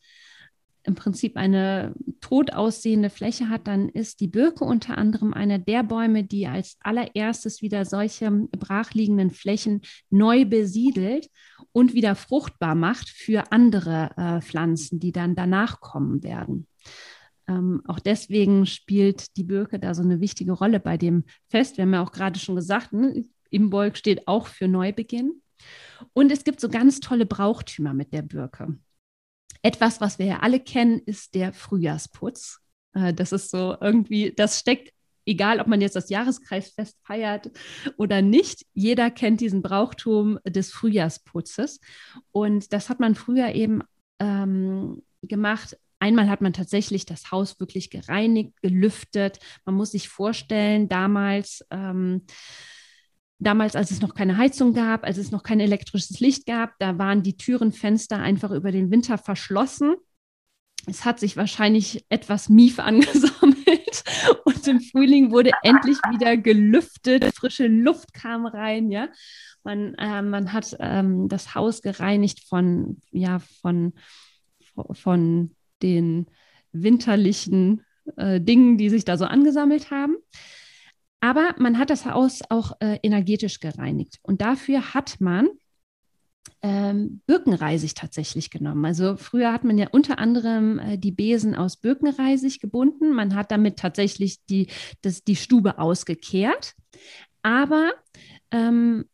im 0.84 0.96
Prinzip 0.96 1.38
eine 1.38 1.94
tot 2.20 2.54
aussehende 2.54 3.10
Fläche 3.10 3.50
hat, 3.50 3.68
dann 3.68 3.90
ist 3.90 4.20
die 4.20 4.28
Birke 4.28 4.66
unter 4.66 4.98
anderem 4.98 5.34
einer 5.34 5.58
der 5.58 5.84
Bäume, 5.84 6.24
die 6.24 6.48
als 6.48 6.78
allererstes 6.82 7.62
wieder 7.62 7.86
solche 7.86 8.30
brachliegenden 8.32 9.32
Flächen 9.32 9.82
neu 10.10 10.46
besiedelt 10.46 11.30
und 11.72 11.94
wieder 11.94 12.16
fruchtbar 12.16 12.76
macht 12.76 13.10
für 13.10 13.52
andere 13.52 14.12
äh, 14.18 14.42
Pflanzen, 14.42 15.00
die 15.00 15.12
dann 15.12 15.36
danach 15.36 15.80
kommen 15.80 16.24
werden. 16.24 16.68
Ähm, 17.48 17.82
auch 17.88 18.00
deswegen 18.00 18.66
spielt 18.66 19.36
die 19.38 19.44
Birke 19.44 19.80
da 19.80 19.94
so 19.94 20.02
eine 20.02 20.20
wichtige 20.20 20.54
Rolle 20.54 20.80
bei 20.80 20.98
dem 20.98 21.24
Fest. 21.50 21.78
Wir 21.78 21.84
haben 21.84 21.94
ja 21.94 22.04
auch 22.04 22.12
gerade 22.12 22.40
schon 22.40 22.56
gesagt, 22.56 22.94
ne, 22.94 23.26
Imbolg 23.50 23.98
steht 23.98 24.28
auch 24.28 24.48
für 24.48 24.68
Neubeginn. 24.68 25.42
Und 26.14 26.32
es 26.32 26.44
gibt 26.44 26.60
so 26.60 26.70
ganz 26.70 27.00
tolle 27.00 27.26
Brauchtümer 27.26 27.94
mit 27.94 28.12
der 28.14 28.22
Birke. 28.22 28.78
Etwas, 29.64 30.00
was 30.02 30.20
wir 30.20 30.26
ja 30.28 30.40
alle 30.40 30.60
kennen, 30.60 31.02
ist 31.06 31.34
der 31.34 31.54
Frühjahrsputz. 31.54 32.60
Äh, 32.94 33.14
das 33.14 33.32
ist 33.32 33.50
so 33.50 33.76
irgendwie, 33.82 34.32
das 34.36 34.60
steckt, 34.60 34.94
egal 35.26 35.60
ob 35.60 35.68
man 35.68 35.82
jetzt 35.82 35.96
das 35.96 36.10
Jahreskreisfest 36.10 36.98
feiert 37.04 37.50
oder 37.98 38.22
nicht, 38.22 38.66
jeder 38.74 39.10
kennt 39.10 39.42
diesen 39.42 39.62
Brauchtum 39.62 40.38
des 40.46 40.72
Frühjahrsputzes. 40.72 41.80
Und 42.32 42.74
das 42.74 42.90
hat 42.90 43.00
man 43.00 43.16
früher 43.16 43.56
eben 43.56 43.82
ähm, 44.20 45.02
gemacht, 45.22 45.78
Einmal 46.04 46.30
hat 46.30 46.42
man 46.42 46.52
tatsächlich 46.52 47.06
das 47.06 47.32
Haus 47.32 47.62
wirklich 47.62 47.90
gereinigt, 47.90 48.62
gelüftet. 48.62 49.40
Man 49.64 49.76
muss 49.76 49.92
sich 49.92 50.10
vorstellen, 50.10 50.90
damals, 50.90 51.66
ähm, 51.72 52.26
damals, 53.44 53.76
als 53.76 53.92
es 53.92 54.02
noch 54.02 54.14
keine 54.14 54.38
Heizung 54.38 54.74
gab, 54.74 55.04
als 55.04 55.18
es 55.18 55.32
noch 55.32 55.44
kein 55.44 55.60
elektrisches 55.60 56.20
Licht 56.20 56.46
gab, 56.46 56.78
da 56.80 56.98
waren 56.98 57.24
die 57.24 57.38
Türen, 57.38 57.72
Fenster 57.72 58.20
einfach 58.20 58.52
über 58.52 58.72
den 58.72 58.92
Winter 58.92 59.18
verschlossen. 59.18 59.96
Es 60.86 61.06
hat 61.06 61.20
sich 61.20 61.38
wahrscheinlich 61.38 62.06
etwas 62.10 62.50
Mief 62.50 62.80
angesammelt 62.80 64.04
und 64.46 64.68
im 64.68 64.82
Frühling 64.82 65.32
wurde 65.32 65.52
endlich 65.64 65.98
wieder 66.10 66.38
gelüftet, 66.38 67.26
frische 67.36 67.68
Luft 67.68 68.14
kam 68.14 68.46
rein, 68.46 68.92
ja. 68.92 69.10
Man, 69.64 69.96
äh, 69.96 70.22
man 70.22 70.52
hat 70.52 70.76
ähm, 70.80 71.30
das 71.30 71.56
Haus 71.56 71.82
gereinigt 71.82 72.42
von, 72.48 73.02
ja, 73.12 73.40
von, 73.62 73.94
von 74.92 75.56
den 75.82 76.28
winterlichen 76.74 77.86
äh, 78.18 78.42
Dingen, 78.42 78.78
die 78.78 78.90
sich 78.90 79.06
da 79.06 79.16
so 79.18 79.26
angesammelt 79.26 79.90
haben. 79.90 80.18
Aber 81.24 81.56
man 81.58 81.78
hat 81.78 81.90
das 81.90 82.06
Haus 82.06 82.42
auch 82.50 82.74
äh, 82.82 83.00
energetisch 83.02 83.62
gereinigt. 83.62 84.20
Und 84.24 84.42
dafür 84.42 84.94
hat 84.94 85.22
man 85.22 85.48
ähm, 86.62 87.22
Birkenreisig 87.26 87.94
tatsächlich 87.94 88.50
genommen. 88.50 88.84
Also 88.84 89.16
früher 89.16 89.54
hat 89.54 89.64
man 89.64 89.78
ja 89.78 89.88
unter 89.90 90.20
anderem 90.20 90.80
äh, 90.80 90.98
die 90.98 91.14
Besen 91.14 91.56
aus 91.56 91.78
Birkenreisig 91.78 92.60
gebunden. 92.60 93.14
Man 93.14 93.36
hat 93.36 93.52
damit 93.52 93.80
tatsächlich 93.80 94.44
die, 94.48 94.68
das, 95.02 95.24
die 95.24 95.38
Stube 95.38 95.80
ausgekehrt. 95.80 96.74
Aber 97.42 97.94
ähm, 98.52 99.06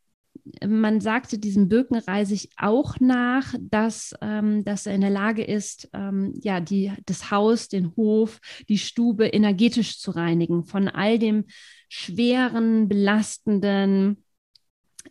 man 0.65 1.01
sagte 1.01 1.37
diesem 1.37 1.69
Birkenreisig 1.69 2.49
auch 2.57 2.99
nach, 2.99 3.53
dass, 3.59 4.13
ähm, 4.21 4.63
dass 4.63 4.85
er 4.85 4.95
in 4.95 5.01
der 5.01 5.09
Lage 5.09 5.43
ist, 5.43 5.89
ähm, 5.93 6.33
ja, 6.41 6.59
die, 6.59 6.91
das 7.05 7.31
Haus, 7.31 7.67
den 7.67 7.95
Hof, 7.95 8.39
die 8.67 8.77
Stube 8.77 9.27
energetisch 9.27 9.99
zu 9.99 10.11
reinigen 10.11 10.65
von 10.65 10.87
all 10.87 11.19
dem 11.19 11.45
schweren, 11.87 12.87
belastenden, 12.87 14.23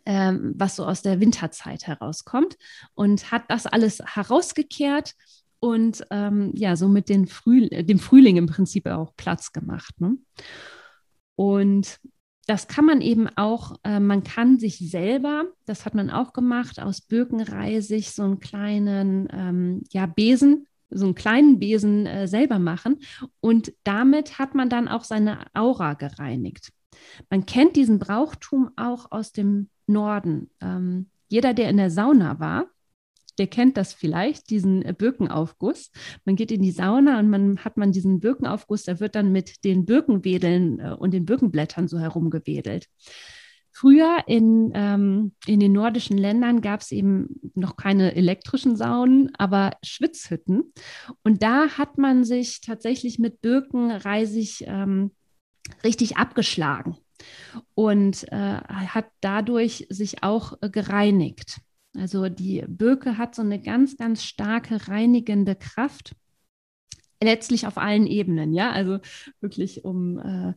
ähm, 0.05 0.53
was 0.55 0.75
so 0.75 0.85
aus 0.85 1.01
der 1.01 1.19
Winterzeit 1.19 1.87
herauskommt 1.87 2.57
und 2.93 3.31
hat 3.31 3.43
das 3.49 3.65
alles 3.65 3.99
herausgekehrt 4.05 5.13
und 5.59 6.05
ähm, 6.09 6.51
ja, 6.55 6.75
somit 6.75 7.09
den 7.09 7.27
Früh, 7.27 7.67
dem 7.69 7.99
Frühling 7.99 8.37
im 8.37 8.47
Prinzip 8.47 8.85
auch 8.87 9.13
Platz 9.17 9.51
gemacht. 9.51 9.99
Ne? 9.99 10.17
Und 11.35 11.99
das 12.49 12.67
kann 12.67 12.83
man 12.83 13.01
eben 13.01 13.27
auch, 13.35 13.75
äh, 13.83 13.99
man 13.99 14.23
kann 14.23 14.57
sich 14.57 14.79
selber, 14.79 15.45
das 15.65 15.85
hat 15.85 15.93
man 15.93 16.09
auch 16.09 16.33
gemacht, 16.33 16.81
aus 16.81 16.99
Birkenreisig 16.99 18.09
so 18.09 18.23
einen 18.23 18.39
kleinen 18.39 19.27
ähm, 19.31 19.83
ja, 19.91 20.07
Besen, 20.07 20.65
so 20.89 21.05
einen 21.05 21.13
kleinen 21.13 21.59
Besen 21.59 22.07
äh, 22.07 22.27
selber 22.27 22.57
machen. 22.57 23.01
Und 23.39 23.71
damit 23.83 24.39
hat 24.39 24.55
man 24.55 24.67
dann 24.67 24.87
auch 24.87 25.03
seine 25.03 25.45
Aura 25.53 25.93
gereinigt. 25.93 26.71
Man 27.29 27.45
kennt 27.45 27.75
diesen 27.75 27.99
Brauchtum 27.99 28.71
auch 28.75 29.11
aus 29.11 29.31
dem 29.31 29.69
Norden. 29.85 30.49
Ähm, 30.59 31.11
jeder, 31.27 31.53
der 31.53 31.69
in 31.69 31.77
der 31.77 31.91
Sauna 31.91 32.39
war, 32.39 32.65
der 33.39 33.47
kennt 33.47 33.77
das 33.77 33.93
vielleicht, 33.93 34.49
diesen 34.49 34.83
äh, 34.83 34.93
Birkenaufguss. 34.97 35.91
Man 36.25 36.35
geht 36.35 36.51
in 36.51 36.61
die 36.61 36.71
Sauna 36.71 37.19
und 37.19 37.29
man 37.29 37.63
hat 37.63 37.77
man 37.77 37.91
diesen 37.91 38.19
Birkenaufguss, 38.19 38.83
der 38.83 38.99
wird 38.99 39.15
dann 39.15 39.31
mit 39.31 39.63
den 39.63 39.85
Birkenwedeln 39.85 40.79
äh, 40.79 40.95
und 40.97 41.13
den 41.13 41.25
Birkenblättern 41.25 41.87
so 41.87 41.99
herumgewedelt. 41.99 42.87
Früher 43.71 44.23
in, 44.27 44.71
ähm, 44.73 45.31
in 45.45 45.59
den 45.59 45.71
nordischen 45.71 46.17
Ländern 46.17 46.59
gab 46.59 46.81
es 46.81 46.91
eben 46.91 47.39
noch 47.55 47.77
keine 47.77 48.13
elektrischen 48.15 48.75
Saunen, 48.75 49.31
aber 49.37 49.71
Schwitzhütten. 49.83 50.73
Und 51.23 51.43
da 51.43 51.69
hat 51.77 51.97
man 51.97 52.25
sich 52.25 52.61
tatsächlich 52.61 53.19
mit 53.19 53.41
Birkenreisig 53.41 54.65
ähm, 54.67 55.11
richtig 55.83 56.17
abgeschlagen 56.17 56.97
und 57.75 58.29
äh, 58.31 58.35
hat 58.35 59.05
dadurch 59.21 59.87
sich 59.89 60.23
auch 60.23 60.57
äh, 60.61 60.69
gereinigt. 60.69 61.59
Also 61.95 62.29
die 62.29 62.63
Birke 62.67 63.17
hat 63.17 63.35
so 63.35 63.41
eine 63.41 63.61
ganz, 63.61 63.97
ganz 63.97 64.23
starke 64.23 64.87
reinigende 64.87 65.55
Kraft, 65.55 66.15
letztlich 67.21 67.67
auf 67.67 67.77
allen 67.77 68.07
Ebenen, 68.07 68.53
ja, 68.53 68.71
also 68.71 68.99
wirklich 69.41 69.83
um, 69.83 70.19
äh, 70.19 70.53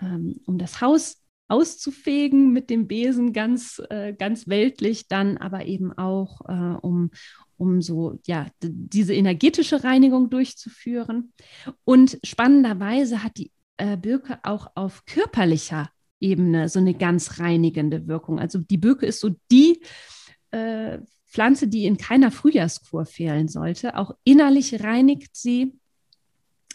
ähm, 0.00 0.40
um 0.46 0.58
das 0.58 0.80
Haus 0.80 1.22
auszufegen 1.48 2.52
mit 2.52 2.70
dem 2.70 2.88
Besen 2.88 3.32
ganz, 3.32 3.80
äh, 3.90 4.12
ganz 4.12 4.48
weltlich, 4.48 5.08
dann 5.08 5.36
aber 5.36 5.66
eben 5.66 5.92
auch 5.96 6.40
äh, 6.48 6.76
um, 6.82 7.10
um 7.56 7.80
so, 7.80 8.18
ja, 8.26 8.46
diese 8.60 9.14
energetische 9.14 9.84
Reinigung 9.84 10.28
durchzuführen. 10.28 11.32
Und 11.84 12.18
spannenderweise 12.24 13.22
hat 13.22 13.36
die 13.36 13.52
äh, 13.76 13.96
Birke 13.96 14.40
auch 14.42 14.72
auf 14.74 15.04
körperlicher 15.04 15.88
Ebene 16.18 16.68
so 16.68 16.80
eine 16.80 16.94
ganz 16.94 17.38
reinigende 17.38 18.08
Wirkung. 18.08 18.40
Also 18.40 18.58
die 18.58 18.78
Birke 18.78 19.06
ist 19.06 19.20
so 19.20 19.36
die 19.50 19.80
äh, 20.56 20.98
Pflanze, 21.26 21.68
die 21.68 21.84
in 21.84 21.98
keiner 21.98 22.30
Frühjahrskur 22.30 23.04
fehlen 23.04 23.48
sollte. 23.48 23.96
Auch 23.96 24.12
innerlich 24.24 24.82
reinigt 24.82 25.36
sie, 25.36 25.78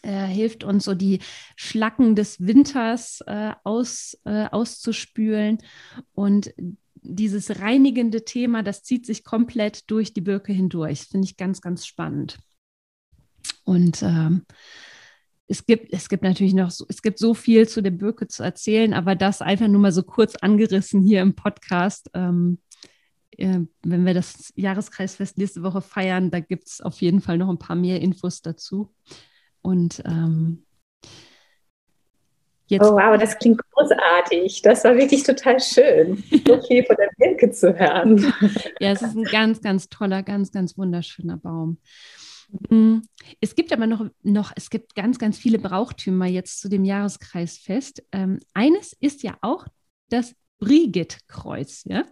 äh, 0.04 0.26
hilft 0.26 0.64
uns 0.64 0.86
so 0.86 0.94
die 0.94 1.20
Schlacken 1.56 2.16
des 2.16 2.40
Winters 2.40 3.22
äh, 3.28 3.54
aus, 3.64 4.18
äh, 4.26 4.46
auszuspülen. 4.46 5.60
Und 6.14 6.54
dieses 6.96 7.60
reinigende 7.60 8.24
Thema, 8.26 8.62
das 8.62 8.84
zieht 8.84 9.06
sich 9.06 9.24
komplett 9.24 9.90
durch 9.90 10.14
die 10.14 10.22
Birke 10.22 10.54
hindurch. 10.54 11.04
Finde 11.04 11.26
ich 11.26 11.38
ganz, 11.38 11.62
ganz 11.62 11.86
spannend. 11.86 12.38
Und 13.64 14.04
ähm, 14.04 14.46
es 15.48 15.66
gibt, 15.66 15.92
es 15.92 16.08
gibt 16.08 16.24
natürlich 16.24 16.54
noch 16.54 16.72
so, 16.72 16.86
es 16.88 17.02
gibt 17.02 17.20
so 17.20 17.34
viel 17.34 17.68
zu 17.68 17.82
der 17.82 17.92
Birke 17.92 18.28
zu 18.28 18.44
erzählen, 18.44 18.94
aber 18.94 19.16
das 19.16 19.42
einfach 19.42 19.68
nur 19.68 19.82
mal 19.82 19.92
so 19.92 20.04
kurz 20.04 20.36
angerissen 20.36 21.02
hier 21.02 21.22
im 21.22 21.36
Podcast. 21.36 22.10
Ähm, 22.14 22.60
äh, 22.60 22.71
wenn 23.38 24.06
wir 24.06 24.14
das 24.14 24.52
Jahreskreisfest 24.56 25.38
nächste 25.38 25.64
Woche 25.64 25.82
feiern, 25.82 26.32
da 26.32 26.40
gibt 26.40 26.68
es 26.68 26.82
auf 26.82 27.02
jeden 27.02 27.22
Fall 27.22 27.38
noch 27.38 27.50
ein 27.50 27.60
paar 27.60 27.76
mehr 27.76 28.02
Infos 28.02 28.42
dazu. 28.42 28.94
Und 29.62 30.02
ähm, 30.06 30.66
Jetzt 32.72 32.86
oh 32.86 32.94
wow, 32.94 33.18
das 33.20 33.38
klingt 33.38 33.62
großartig. 33.72 34.62
Das 34.62 34.86
war 34.86 34.96
wirklich 34.96 35.24
total 35.24 35.60
schön, 35.60 36.24
so 36.48 36.62
viel 36.68 36.86
von 36.86 36.96
der 36.96 37.10
Birke 37.18 37.52
zu 37.52 37.78
hören. 37.78 38.34
Ja, 38.80 38.94
es 38.94 39.02
ist 39.02 39.14
ein 39.14 39.26
ganz, 39.26 39.62
ganz 39.62 39.90
toller, 39.90 40.24
ganz, 40.24 40.54
ganz 40.54 40.78
wunderschöner 40.78 41.36
Baum. 41.36 41.80
Mm, 42.70 43.00
es 43.42 43.56
gibt 43.56 43.74
aber 43.74 43.88
noch, 43.88 44.06
noch, 44.24 44.54
es 44.56 44.70
gibt 44.70 44.96
ganz, 44.96 45.20
ganz 45.20 45.38
viele 45.38 45.60
Brauchtümer 45.60 46.28
jetzt 46.28 46.62
zu 46.62 46.70
dem 46.70 46.86
Jahreskreisfest. 46.86 48.04
Ähm, 48.14 48.40
eines 48.54 48.94
ist 48.94 49.22
ja 49.24 49.38
auch 49.42 49.66
das 50.10 50.34
Brigitte-Kreuz, 50.62 51.84
ja? 51.86 52.06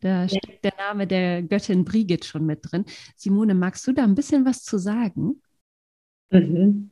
Da 0.00 0.22
ja. 0.22 0.28
steckt 0.28 0.64
der 0.64 0.74
Name 0.76 1.06
der 1.06 1.42
Göttin 1.42 1.84
Brigitte 1.84 2.26
schon 2.26 2.46
mit 2.46 2.60
drin. 2.62 2.84
Simone, 3.14 3.54
magst 3.54 3.86
du 3.86 3.92
da 3.92 4.02
ein 4.02 4.14
bisschen 4.14 4.44
was 4.44 4.64
zu 4.64 4.78
sagen? 4.78 5.40
Mhm. 6.30 6.90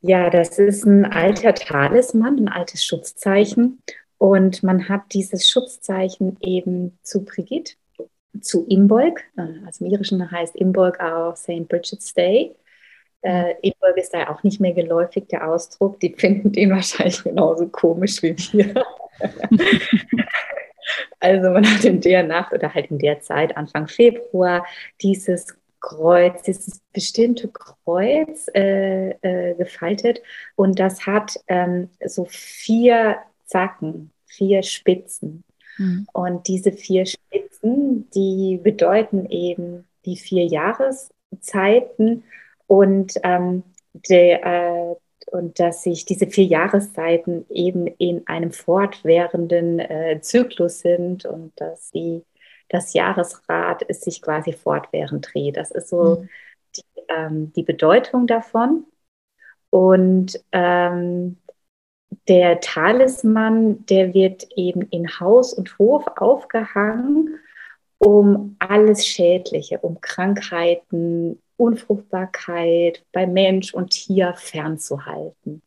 Ja, 0.00 0.30
das 0.30 0.58
ist 0.58 0.84
ein 0.86 1.04
alter 1.04 1.54
Talisman, 1.54 2.38
ein 2.38 2.48
altes 2.48 2.84
Schutzzeichen. 2.84 3.82
Und 4.16 4.62
man 4.62 4.88
hat 4.88 5.12
dieses 5.12 5.48
Schutzzeichen 5.48 6.38
eben 6.40 6.98
zu 7.02 7.24
Brigitte, 7.24 7.74
zu 8.40 8.66
Imbolg, 8.66 9.22
äh, 9.36 9.64
also 9.66 9.84
im 9.84 9.92
Irischen 9.92 10.30
heißt 10.30 10.56
Imbolg 10.56 11.00
auch 11.00 11.36
St. 11.36 11.68
Bridget's 11.68 12.14
Day. 12.14 12.56
Äh, 13.22 13.54
Imbolg 13.62 13.96
ist 13.96 14.14
da 14.14 14.28
auch 14.28 14.42
nicht 14.42 14.60
mehr 14.60 14.72
geläufig, 14.72 15.28
der 15.28 15.48
Ausdruck. 15.48 16.00
Die 16.00 16.14
finden 16.14 16.52
den 16.52 16.70
wahrscheinlich 16.70 17.22
genauso 17.22 17.68
komisch 17.68 18.22
wie 18.22 18.36
wir. 18.36 18.84
also 21.20 21.50
man 21.50 21.66
hat 21.66 21.84
in 21.84 22.00
der 22.00 22.22
Nacht 22.22 22.52
oder 22.52 22.72
halt 22.74 22.90
in 22.90 22.98
der 22.98 23.20
Zeit, 23.20 23.56
Anfang 23.56 23.88
Februar, 23.88 24.64
dieses 25.02 25.54
Kreuz, 25.80 26.42
dieses 26.42 26.80
bestimmte 26.92 27.48
Kreuz 27.48 28.48
äh, 28.54 29.10
äh, 29.22 29.54
gefaltet 29.54 30.20
und 30.54 30.78
das 30.78 31.06
hat 31.06 31.40
ähm, 31.48 31.88
so 32.04 32.26
vier 32.28 33.16
Zacken, 33.46 34.12
vier 34.26 34.62
Spitzen. 34.62 35.42
Mhm. 35.78 36.06
Und 36.12 36.48
diese 36.48 36.72
vier 36.72 37.06
Spitzen, 37.06 38.08
die 38.14 38.60
bedeuten 38.62 39.26
eben 39.30 39.86
die 40.04 40.16
vier 40.16 40.44
Jahreszeiten 40.44 42.24
und, 42.70 43.14
ähm, 43.24 43.64
der, 43.94 44.46
äh, 44.46 44.94
und 45.32 45.58
dass 45.58 45.82
sich 45.82 46.04
diese 46.04 46.28
vier 46.28 46.44
Jahreszeiten 46.44 47.44
eben 47.50 47.88
in 47.88 48.24
einem 48.28 48.52
fortwährenden 48.52 49.80
äh, 49.80 50.20
Zyklus 50.20 50.78
sind 50.78 51.24
und 51.24 51.52
dass 51.56 51.90
sie 51.90 52.24
das 52.68 52.94
Jahresrad 52.94 53.82
ist 53.82 54.04
sich 54.04 54.22
quasi 54.22 54.52
fortwährend 54.52 55.34
dreht. 55.34 55.56
Das 55.56 55.72
ist 55.72 55.88
so 55.88 56.20
mhm. 56.20 56.28
die, 56.76 56.82
ähm, 57.08 57.52
die, 57.54 57.64
Bedeutung 57.64 58.28
davon. 58.28 58.84
Und 59.70 60.40
ähm, 60.52 61.38
der 62.28 62.60
Talisman, 62.60 63.84
der 63.86 64.14
wird 64.14 64.46
eben 64.54 64.82
in 64.82 65.18
Haus 65.18 65.52
und 65.52 65.76
Hof 65.80 66.06
aufgehangen, 66.18 67.40
um 67.98 68.54
alles 68.60 69.04
Schädliche, 69.04 69.80
um 69.80 70.00
Krankheiten, 70.00 71.42
Unfruchtbarkeit 71.60 73.04
bei 73.12 73.26
Mensch 73.26 73.74
und 73.74 73.90
Tier 73.90 74.34
fernzuhalten. 74.36 75.62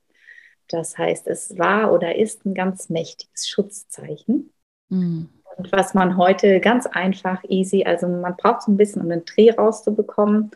Das 0.68 0.98
heißt, 0.98 1.28
es 1.28 1.58
war 1.58 1.94
oder 1.94 2.16
ist 2.16 2.46
ein 2.46 2.54
ganz 2.54 2.90
mächtiges 2.90 3.48
Schutzzeichen. 3.48 4.52
Mhm. 4.90 5.30
Und 5.56 5.72
was 5.72 5.94
man 5.94 6.18
heute 6.18 6.60
ganz 6.60 6.88
einfach, 6.88 7.44
easy, 7.48 7.84
also 7.84 8.08
man 8.08 8.36
braucht 8.36 8.64
so 8.64 8.72
ein 8.72 8.78
bisschen, 8.78 9.04
um 9.04 9.10
den 9.10 9.24
Dreh 9.24 9.52
rauszubekommen, 9.52 10.52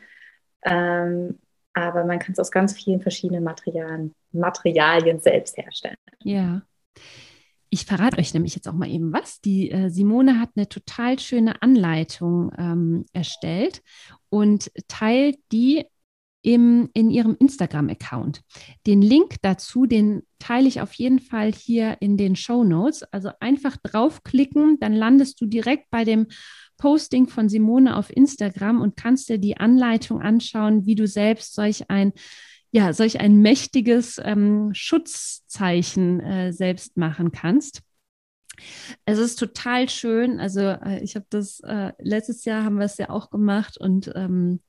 ähm, 0.64 1.38
aber 1.74 2.04
man 2.06 2.18
kann 2.18 2.34
es 2.34 2.40
aus 2.40 2.50
ganz 2.50 2.74
vielen 2.74 3.02
verschiedenen 3.02 3.44
Materialien, 3.44 4.16
Materialien 4.32 5.20
selbst 5.20 5.56
herstellen. 5.58 5.98
Ja. 6.24 6.64
Ich 7.70 7.86
verrate 7.86 8.18
euch 8.18 8.34
nämlich 8.34 8.56
jetzt 8.56 8.68
auch 8.68 8.74
mal 8.74 8.90
eben 8.90 9.14
was. 9.14 9.42
Die 9.42 9.70
äh, 9.70 9.90
Simone 9.90 10.40
hat 10.40 10.50
eine 10.56 10.70
total 10.70 11.20
schöne 11.20 11.62
Anleitung 11.62 12.52
ähm, 12.58 13.06
erstellt 13.14 13.84
und 14.30 14.72
teilt 14.88 15.38
die 15.52 15.86
im, 16.42 16.90
in 16.94 17.10
ihrem 17.10 17.36
Instagram-Account. 17.38 18.42
Den 18.86 19.02
Link 19.02 19.36
dazu, 19.42 19.86
den 19.86 20.24
teile 20.40 20.68
ich 20.68 20.80
auf 20.80 20.94
jeden 20.94 21.20
Fall 21.20 21.52
hier 21.52 21.98
in 22.00 22.16
den 22.16 22.36
Show 22.36 22.64
Notes. 22.64 23.04
Also 23.04 23.32
einfach 23.40 23.76
draufklicken, 23.78 24.80
dann 24.80 24.94
landest 24.94 25.42
du 25.42 25.46
direkt 25.46 25.90
bei 25.90 26.06
dem 26.06 26.28
Posting 26.78 27.28
von 27.28 27.50
Simone 27.50 27.98
auf 27.98 28.16
Instagram 28.16 28.82
und 28.82 28.96
kannst 28.96 29.30
dir 29.30 29.40
die 29.40 29.58
Anleitung 29.58 30.22
anschauen, 30.22 30.86
wie 30.86 30.96
du 30.96 31.08
selbst 31.08 31.54
solch 31.54 31.90
ein 31.90 32.14
ja, 32.72 32.92
solch 32.92 33.20
ein 33.20 33.42
mächtiges 33.42 34.20
ähm, 34.24 34.72
Schutzzeichen 34.74 36.20
äh, 36.20 36.52
selbst 36.52 36.98
machen 36.98 37.32
kannst. 37.32 37.82
Es 39.06 39.20
ist 39.20 39.38
total 39.38 39.90
schön. 39.90 40.40
Also 40.40 40.62
äh, 40.62 41.04
ich 41.04 41.16
habe 41.16 41.26
das 41.30 41.60
äh, 41.62 41.94
letztes 42.00 42.46
Jahr 42.46 42.64
haben 42.64 42.78
wir 42.78 42.86
es 42.86 42.98
ja 42.98 43.10
auch 43.10 43.30
gemacht 43.30 43.78
und 43.78 44.12
ähm, 44.16 44.62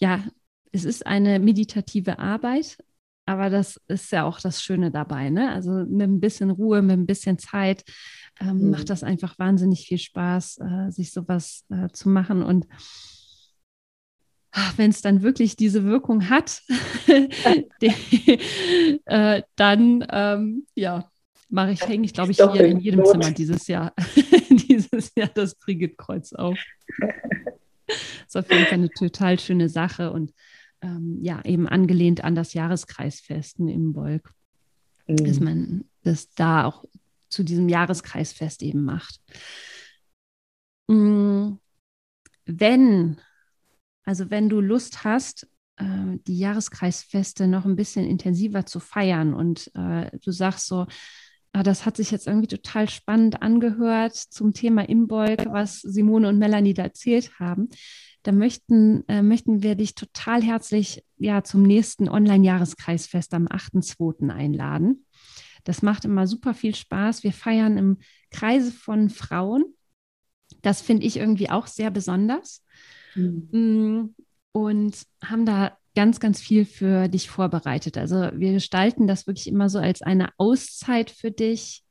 ja, 0.00 0.24
es 0.72 0.84
ist 0.84 1.06
eine 1.06 1.38
meditative 1.38 2.18
Arbeit, 2.18 2.78
aber 3.26 3.50
das 3.50 3.80
ist 3.88 4.10
ja 4.12 4.24
auch 4.24 4.40
das 4.40 4.62
Schöne 4.62 4.90
dabei. 4.90 5.30
Ne? 5.30 5.52
Also 5.52 5.70
mit 5.70 6.08
ein 6.08 6.20
bisschen 6.20 6.50
Ruhe, 6.50 6.82
mit 6.82 6.98
ein 6.98 7.06
bisschen 7.06 7.38
Zeit 7.38 7.84
ähm, 8.40 8.58
mhm. 8.58 8.70
macht 8.70 8.90
das 8.90 9.02
einfach 9.02 9.38
wahnsinnig 9.38 9.86
viel 9.86 9.98
Spaß, 9.98 10.58
äh, 10.58 10.90
sich 10.90 11.12
sowas 11.12 11.64
äh, 11.70 11.88
zu 11.92 12.08
machen. 12.08 12.42
Und 12.42 12.66
wenn 14.76 14.90
es 14.90 15.02
dann 15.02 15.22
wirklich 15.22 15.56
diese 15.56 15.84
Wirkung 15.84 16.28
hat, 16.28 16.62
die, 17.82 19.00
äh, 19.04 19.42
dann 19.56 20.06
ähm, 20.10 20.66
ja, 20.74 21.10
mache 21.50 21.72
ich, 21.72 21.86
hänge 21.86 22.04
ich, 22.04 22.14
glaube 22.14 22.30
ich, 22.32 22.38
hier 22.38 22.66
in 22.66 22.80
jedem 22.80 23.04
Zimmer 23.04 23.30
dieses 23.32 23.66
Jahr, 23.66 23.92
dieses 24.50 25.12
Jahr 25.14 25.28
das 25.28 25.54
Brigitte-Kreuz 25.56 26.32
auf. 26.32 26.58
Das 26.98 27.08
ist 28.28 28.36
auf 28.36 28.50
jeden 28.50 28.64
Fall 28.66 28.74
eine 28.74 28.90
total 28.90 29.38
schöne 29.38 29.68
Sache 29.68 30.12
und 30.12 30.32
ähm, 30.82 31.18
ja, 31.20 31.44
eben 31.44 31.68
angelehnt 31.68 32.24
an 32.24 32.34
das 32.34 32.54
Jahreskreisfest 32.54 33.58
in 33.58 33.68
Imbolg, 33.68 34.32
mhm. 35.06 35.16
dass 35.16 35.40
man 35.40 35.84
das 36.02 36.30
da 36.30 36.64
auch 36.64 36.84
zu 37.28 37.42
diesem 37.42 37.68
Jahreskreisfest 37.68 38.62
eben 38.62 38.84
macht. 38.84 39.20
Mhm. 40.88 41.58
Wenn, 42.46 43.20
also 44.04 44.30
wenn 44.30 44.48
du 44.48 44.60
Lust 44.60 45.04
hast, 45.04 45.48
äh, 45.76 46.18
die 46.26 46.38
Jahreskreisfeste 46.38 47.46
noch 47.46 47.64
ein 47.64 47.76
bisschen 47.76 48.06
intensiver 48.06 48.66
zu 48.66 48.80
feiern 48.80 49.34
und 49.34 49.70
äh, 49.74 50.10
du 50.24 50.32
sagst 50.32 50.66
so, 50.66 50.86
das 51.52 51.84
hat 51.84 51.96
sich 51.96 52.10
jetzt 52.10 52.26
irgendwie 52.26 52.48
total 52.48 52.88
spannend 52.88 53.42
angehört 53.42 54.14
zum 54.14 54.52
Thema 54.52 54.88
Imbolg, 54.88 55.46
was 55.46 55.80
Simone 55.80 56.28
und 56.28 56.38
Melanie 56.38 56.74
da 56.74 56.84
erzählt 56.84 57.38
haben, 57.38 57.68
da 58.22 58.32
möchten, 58.32 59.08
äh, 59.08 59.22
möchten 59.22 59.62
wir 59.62 59.74
dich 59.74 59.94
total 59.94 60.42
herzlich 60.42 61.04
ja, 61.16 61.42
zum 61.42 61.62
nächsten 61.62 62.08
Online-Jahreskreisfest 62.08 63.32
am 63.34 63.46
8.2. 63.46 64.30
einladen. 64.30 65.06
Das 65.64 65.82
macht 65.82 66.04
immer 66.04 66.26
super 66.26 66.54
viel 66.54 66.74
Spaß. 66.74 67.22
Wir 67.22 67.32
feiern 67.32 67.78
im 67.78 67.98
Kreise 68.30 68.72
von 68.72 69.08
Frauen. 69.10 69.64
Das 70.62 70.80
finde 70.82 71.06
ich 71.06 71.16
irgendwie 71.16 71.50
auch 71.50 71.66
sehr 71.66 71.90
besonders. 71.90 72.62
Mhm. 73.14 74.14
Und 74.52 75.06
haben 75.24 75.46
da 75.46 75.78
ganz, 75.94 76.20
ganz 76.20 76.40
viel 76.40 76.64
für 76.64 77.08
dich 77.08 77.28
vorbereitet. 77.28 77.98
Also 77.98 78.30
wir 78.34 78.52
gestalten 78.52 79.06
das 79.06 79.26
wirklich 79.26 79.48
immer 79.48 79.68
so 79.68 79.78
als 79.78 80.02
eine 80.02 80.28
Auszeit 80.38 81.10
für 81.10 81.30
dich, 81.30 81.84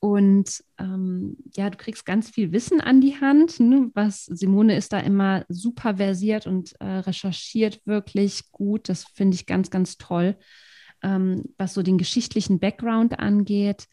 und 0.00 0.64
ähm, 0.78 1.36
ja, 1.54 1.68
du 1.68 1.76
kriegst 1.76 2.06
ganz 2.06 2.30
viel 2.30 2.52
Wissen 2.52 2.80
an 2.80 3.02
die 3.02 3.20
Hand. 3.20 3.60
Ne? 3.60 3.90
Was 3.92 4.24
Simone 4.24 4.74
ist 4.74 4.94
da 4.94 4.98
immer 4.98 5.44
super 5.48 5.96
versiert 5.96 6.46
und 6.46 6.72
äh, 6.80 6.86
recherchiert 6.86 7.82
wirklich 7.84 8.50
gut. 8.50 8.88
Das 8.88 9.04
finde 9.14 9.34
ich 9.34 9.44
ganz, 9.44 9.70
ganz 9.70 9.98
toll. 9.98 10.38
Ähm, 11.02 11.44
was 11.58 11.74
so 11.74 11.82
den 11.82 11.98
geschichtlichen 11.98 12.60
Background 12.60 13.18
angeht. 13.18 13.88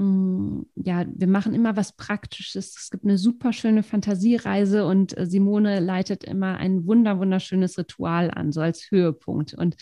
Ähm, 0.00 0.66
ja, 0.74 1.04
wir 1.06 1.26
machen 1.26 1.54
immer 1.54 1.76
was 1.76 1.92
Praktisches. 1.92 2.74
Es 2.76 2.90
gibt 2.90 3.04
eine 3.04 3.18
super 3.18 3.52
schöne 3.52 3.82
Fantasiereise 3.82 4.86
und 4.86 5.16
äh, 5.16 5.26
Simone 5.26 5.80
leitet 5.80 6.24
immer 6.24 6.56
ein 6.56 6.86
wunder, 6.86 7.18
wunderschönes 7.18 7.78
Ritual 7.78 8.30
an, 8.30 8.52
so 8.52 8.60
als 8.60 8.90
Höhepunkt. 8.90 9.54
Und 9.54 9.76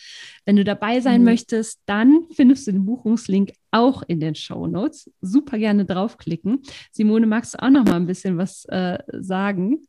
wenn 0.44 0.56
du 0.56 0.64
dabei 0.64 1.00
sein 1.00 1.20
mhm. 1.20 1.26
möchtest, 1.26 1.80
dann 1.86 2.26
findest 2.32 2.66
du 2.66 2.72
den 2.72 2.84
Buchungslink 2.84 3.52
auch 3.70 4.02
in 4.06 4.20
den 4.20 4.34
Show 4.34 4.66
Notes. 4.66 5.10
Super 5.20 5.58
gerne 5.58 5.84
draufklicken. 5.84 6.62
Simone, 6.90 7.26
magst 7.26 7.54
du 7.54 7.62
auch 7.62 7.70
noch 7.70 7.84
mal 7.84 7.96
ein 7.96 8.06
bisschen 8.06 8.36
was 8.36 8.64
äh, 8.66 8.98
sagen? 9.12 9.86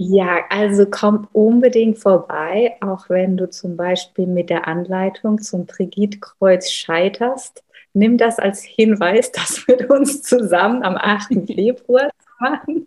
Ja, 0.00 0.44
also 0.48 0.86
komm 0.88 1.26
unbedingt 1.32 1.98
vorbei, 1.98 2.76
auch 2.80 3.08
wenn 3.08 3.36
du 3.36 3.50
zum 3.50 3.76
Beispiel 3.76 4.28
mit 4.28 4.48
der 4.48 4.68
Anleitung 4.68 5.40
zum 5.40 5.66
Trigitkreuz 5.66 6.70
scheiterst. 6.70 7.64
Nimm 7.94 8.18
das 8.18 8.38
als 8.38 8.62
Hinweis, 8.62 9.32
das 9.32 9.64
mit 9.66 9.88
uns 9.90 10.22
zusammen 10.22 10.82
am 10.82 10.96
8. 10.96 11.28
Februar 11.46 12.10
zu 12.18 12.28
machen. 12.40 12.86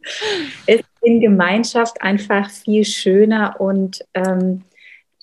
Es 0.67 0.79
ist 0.79 0.85
in 1.01 1.19
Gemeinschaft 1.19 2.01
einfach 2.01 2.49
viel 2.49 2.85
schöner 2.85 3.59
und 3.59 4.05
ähm, 4.13 4.63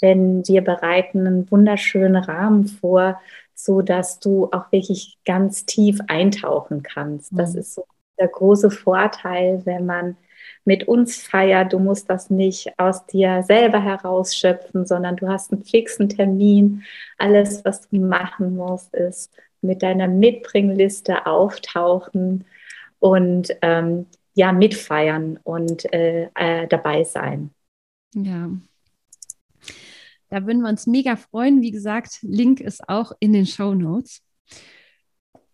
wenn 0.00 0.46
wir 0.46 0.62
bereiten 0.62 1.26
einen 1.26 1.50
wunderschönen 1.50 2.16
Rahmen 2.16 2.68
vor, 2.68 3.20
so 3.54 3.82
dass 3.82 4.20
du 4.20 4.48
auch 4.52 4.70
wirklich 4.70 5.18
ganz 5.24 5.66
tief 5.66 5.98
eintauchen 6.06 6.82
kannst. 6.82 7.32
Das 7.36 7.54
mhm. 7.54 7.60
ist 7.60 7.74
so 7.74 7.84
der 8.18 8.28
große 8.28 8.70
Vorteil, 8.70 9.62
wenn 9.64 9.86
man 9.86 10.16
mit 10.64 10.86
uns 10.86 11.16
feiert. 11.22 11.72
Du 11.72 11.78
musst 11.78 12.08
das 12.10 12.30
nicht 12.30 12.78
aus 12.78 13.06
dir 13.06 13.42
selber 13.42 13.82
herausschöpfen, 13.82 14.86
sondern 14.86 15.16
du 15.16 15.28
hast 15.28 15.52
einen 15.52 15.64
fixen 15.64 16.08
Termin. 16.08 16.84
Alles, 17.16 17.64
was 17.64 17.88
du 17.88 17.96
machen 17.96 18.56
musst, 18.56 18.94
ist 18.94 19.32
mit 19.60 19.82
deiner 19.82 20.08
Mitbringliste 20.08 21.26
auftauchen 21.26 22.44
und 22.98 23.56
ähm, 23.62 24.06
ja, 24.34 24.52
mitfeiern 24.52 25.38
und 25.42 25.92
äh, 25.92 26.28
äh, 26.34 26.68
dabei 26.68 27.04
sein. 27.04 27.50
Ja. 28.14 28.50
Da 30.30 30.46
würden 30.46 30.62
wir 30.62 30.68
uns 30.68 30.86
mega 30.86 31.16
freuen. 31.16 31.62
Wie 31.62 31.70
gesagt, 31.70 32.18
Link 32.22 32.60
ist 32.60 32.88
auch 32.88 33.12
in 33.18 33.32
den 33.32 33.46
Show 33.46 33.74
Notes. 33.74 34.22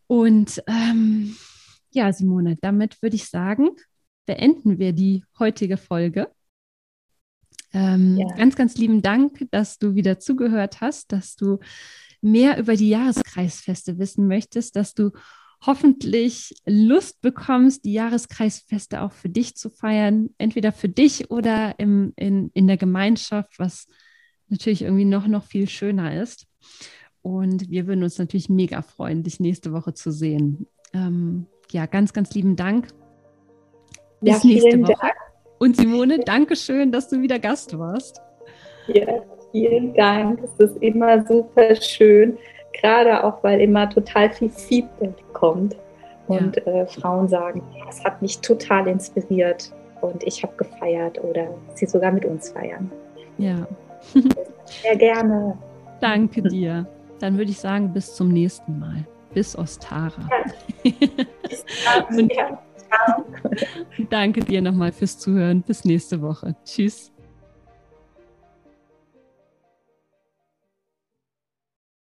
Und 0.06 0.62
ähm, 0.66 1.36
ja, 1.92 2.12
Simone, 2.12 2.56
damit 2.60 3.00
würde 3.02 3.16
ich 3.16 3.28
sagen, 3.28 3.70
beenden 4.26 4.78
wir 4.78 4.92
die 4.92 5.24
heutige 5.38 5.76
Folge. 5.76 6.30
Ähm, 7.72 8.16
ja. 8.18 8.26
Ganz, 8.36 8.56
ganz 8.56 8.76
lieben 8.76 9.02
Dank, 9.02 9.46
dass 9.50 9.78
du 9.78 9.94
wieder 9.94 10.18
zugehört 10.18 10.80
hast, 10.80 11.12
dass 11.12 11.36
du 11.36 11.58
mehr 12.24 12.58
über 12.58 12.74
die 12.74 12.88
Jahreskreisfeste 12.88 13.98
wissen 13.98 14.26
möchtest, 14.26 14.76
dass 14.76 14.94
du 14.94 15.10
hoffentlich 15.64 16.54
Lust 16.66 17.20
bekommst, 17.20 17.84
die 17.84 17.92
Jahreskreisfeste 17.92 19.02
auch 19.02 19.12
für 19.12 19.28
dich 19.28 19.56
zu 19.56 19.70
feiern, 19.70 20.30
entweder 20.38 20.72
für 20.72 20.88
dich 20.88 21.30
oder 21.30 21.78
im, 21.78 22.12
in, 22.16 22.50
in 22.54 22.66
der 22.66 22.76
Gemeinschaft, 22.76 23.58
was 23.58 23.86
natürlich 24.48 24.82
irgendwie 24.82 25.04
noch, 25.04 25.26
noch 25.26 25.44
viel 25.44 25.68
schöner 25.68 26.20
ist. 26.20 26.46
Und 27.22 27.70
wir 27.70 27.86
würden 27.86 28.02
uns 28.02 28.18
natürlich 28.18 28.48
mega 28.48 28.82
freuen, 28.82 29.22
dich 29.22 29.40
nächste 29.40 29.72
Woche 29.72 29.94
zu 29.94 30.10
sehen. 30.10 30.66
Ähm, 30.92 31.46
ja, 31.70 31.86
ganz, 31.86 32.12
ganz 32.12 32.34
lieben 32.34 32.56
Dank 32.56 32.88
bis 34.20 34.42
ja, 34.42 34.50
nächste 34.50 34.82
Woche. 34.82 34.94
Dank. 35.00 35.14
Und 35.58 35.76
Simone, 35.76 36.18
danke 36.20 36.56
schön, 36.56 36.92
dass 36.92 37.08
du 37.08 37.22
wieder 37.22 37.38
Gast 37.38 37.78
warst. 37.78 38.20
Ja, 38.88 39.22
vielen 39.54 39.94
Dank. 39.94 40.40
Es 40.42 40.70
ist 40.70 40.82
immer 40.82 41.24
super 41.24 41.76
schön, 41.76 42.36
gerade 42.72 43.22
auch, 43.22 43.42
weil 43.44 43.60
immer 43.60 43.88
total 43.88 44.28
viel 44.30 44.50
Feedback 44.50 45.14
kommt. 45.32 45.76
Und 46.26 46.56
ja. 46.56 46.72
äh, 46.72 46.86
Frauen 46.86 47.28
sagen, 47.28 47.62
es 47.88 48.02
hat 48.02 48.20
mich 48.20 48.40
total 48.40 48.88
inspiriert 48.88 49.72
und 50.00 50.24
ich 50.24 50.42
habe 50.42 50.54
gefeiert 50.56 51.22
oder 51.22 51.48
sie 51.74 51.86
sogar 51.86 52.10
mit 52.10 52.24
uns 52.24 52.50
feiern. 52.50 52.90
Ja. 53.38 53.66
Sehr 54.82 54.96
gerne. 54.96 55.56
Danke 56.00 56.42
dir. 56.42 56.86
Dann 57.20 57.38
würde 57.38 57.50
ich 57.50 57.60
sagen, 57.60 57.92
bis 57.92 58.14
zum 58.14 58.32
nächsten 58.32 58.78
Mal. 58.78 59.04
Bis 59.34 59.56
Ostara. 59.56 60.28
Ja. 60.30 60.90
Bis 61.48 61.64
dann. 61.84 62.30
Danke 64.08 64.40
dir 64.40 64.62
nochmal 64.62 64.92
fürs 64.92 65.18
Zuhören. 65.18 65.62
Bis 65.62 65.84
nächste 65.84 66.22
Woche. 66.22 66.54
Tschüss. 66.64 67.13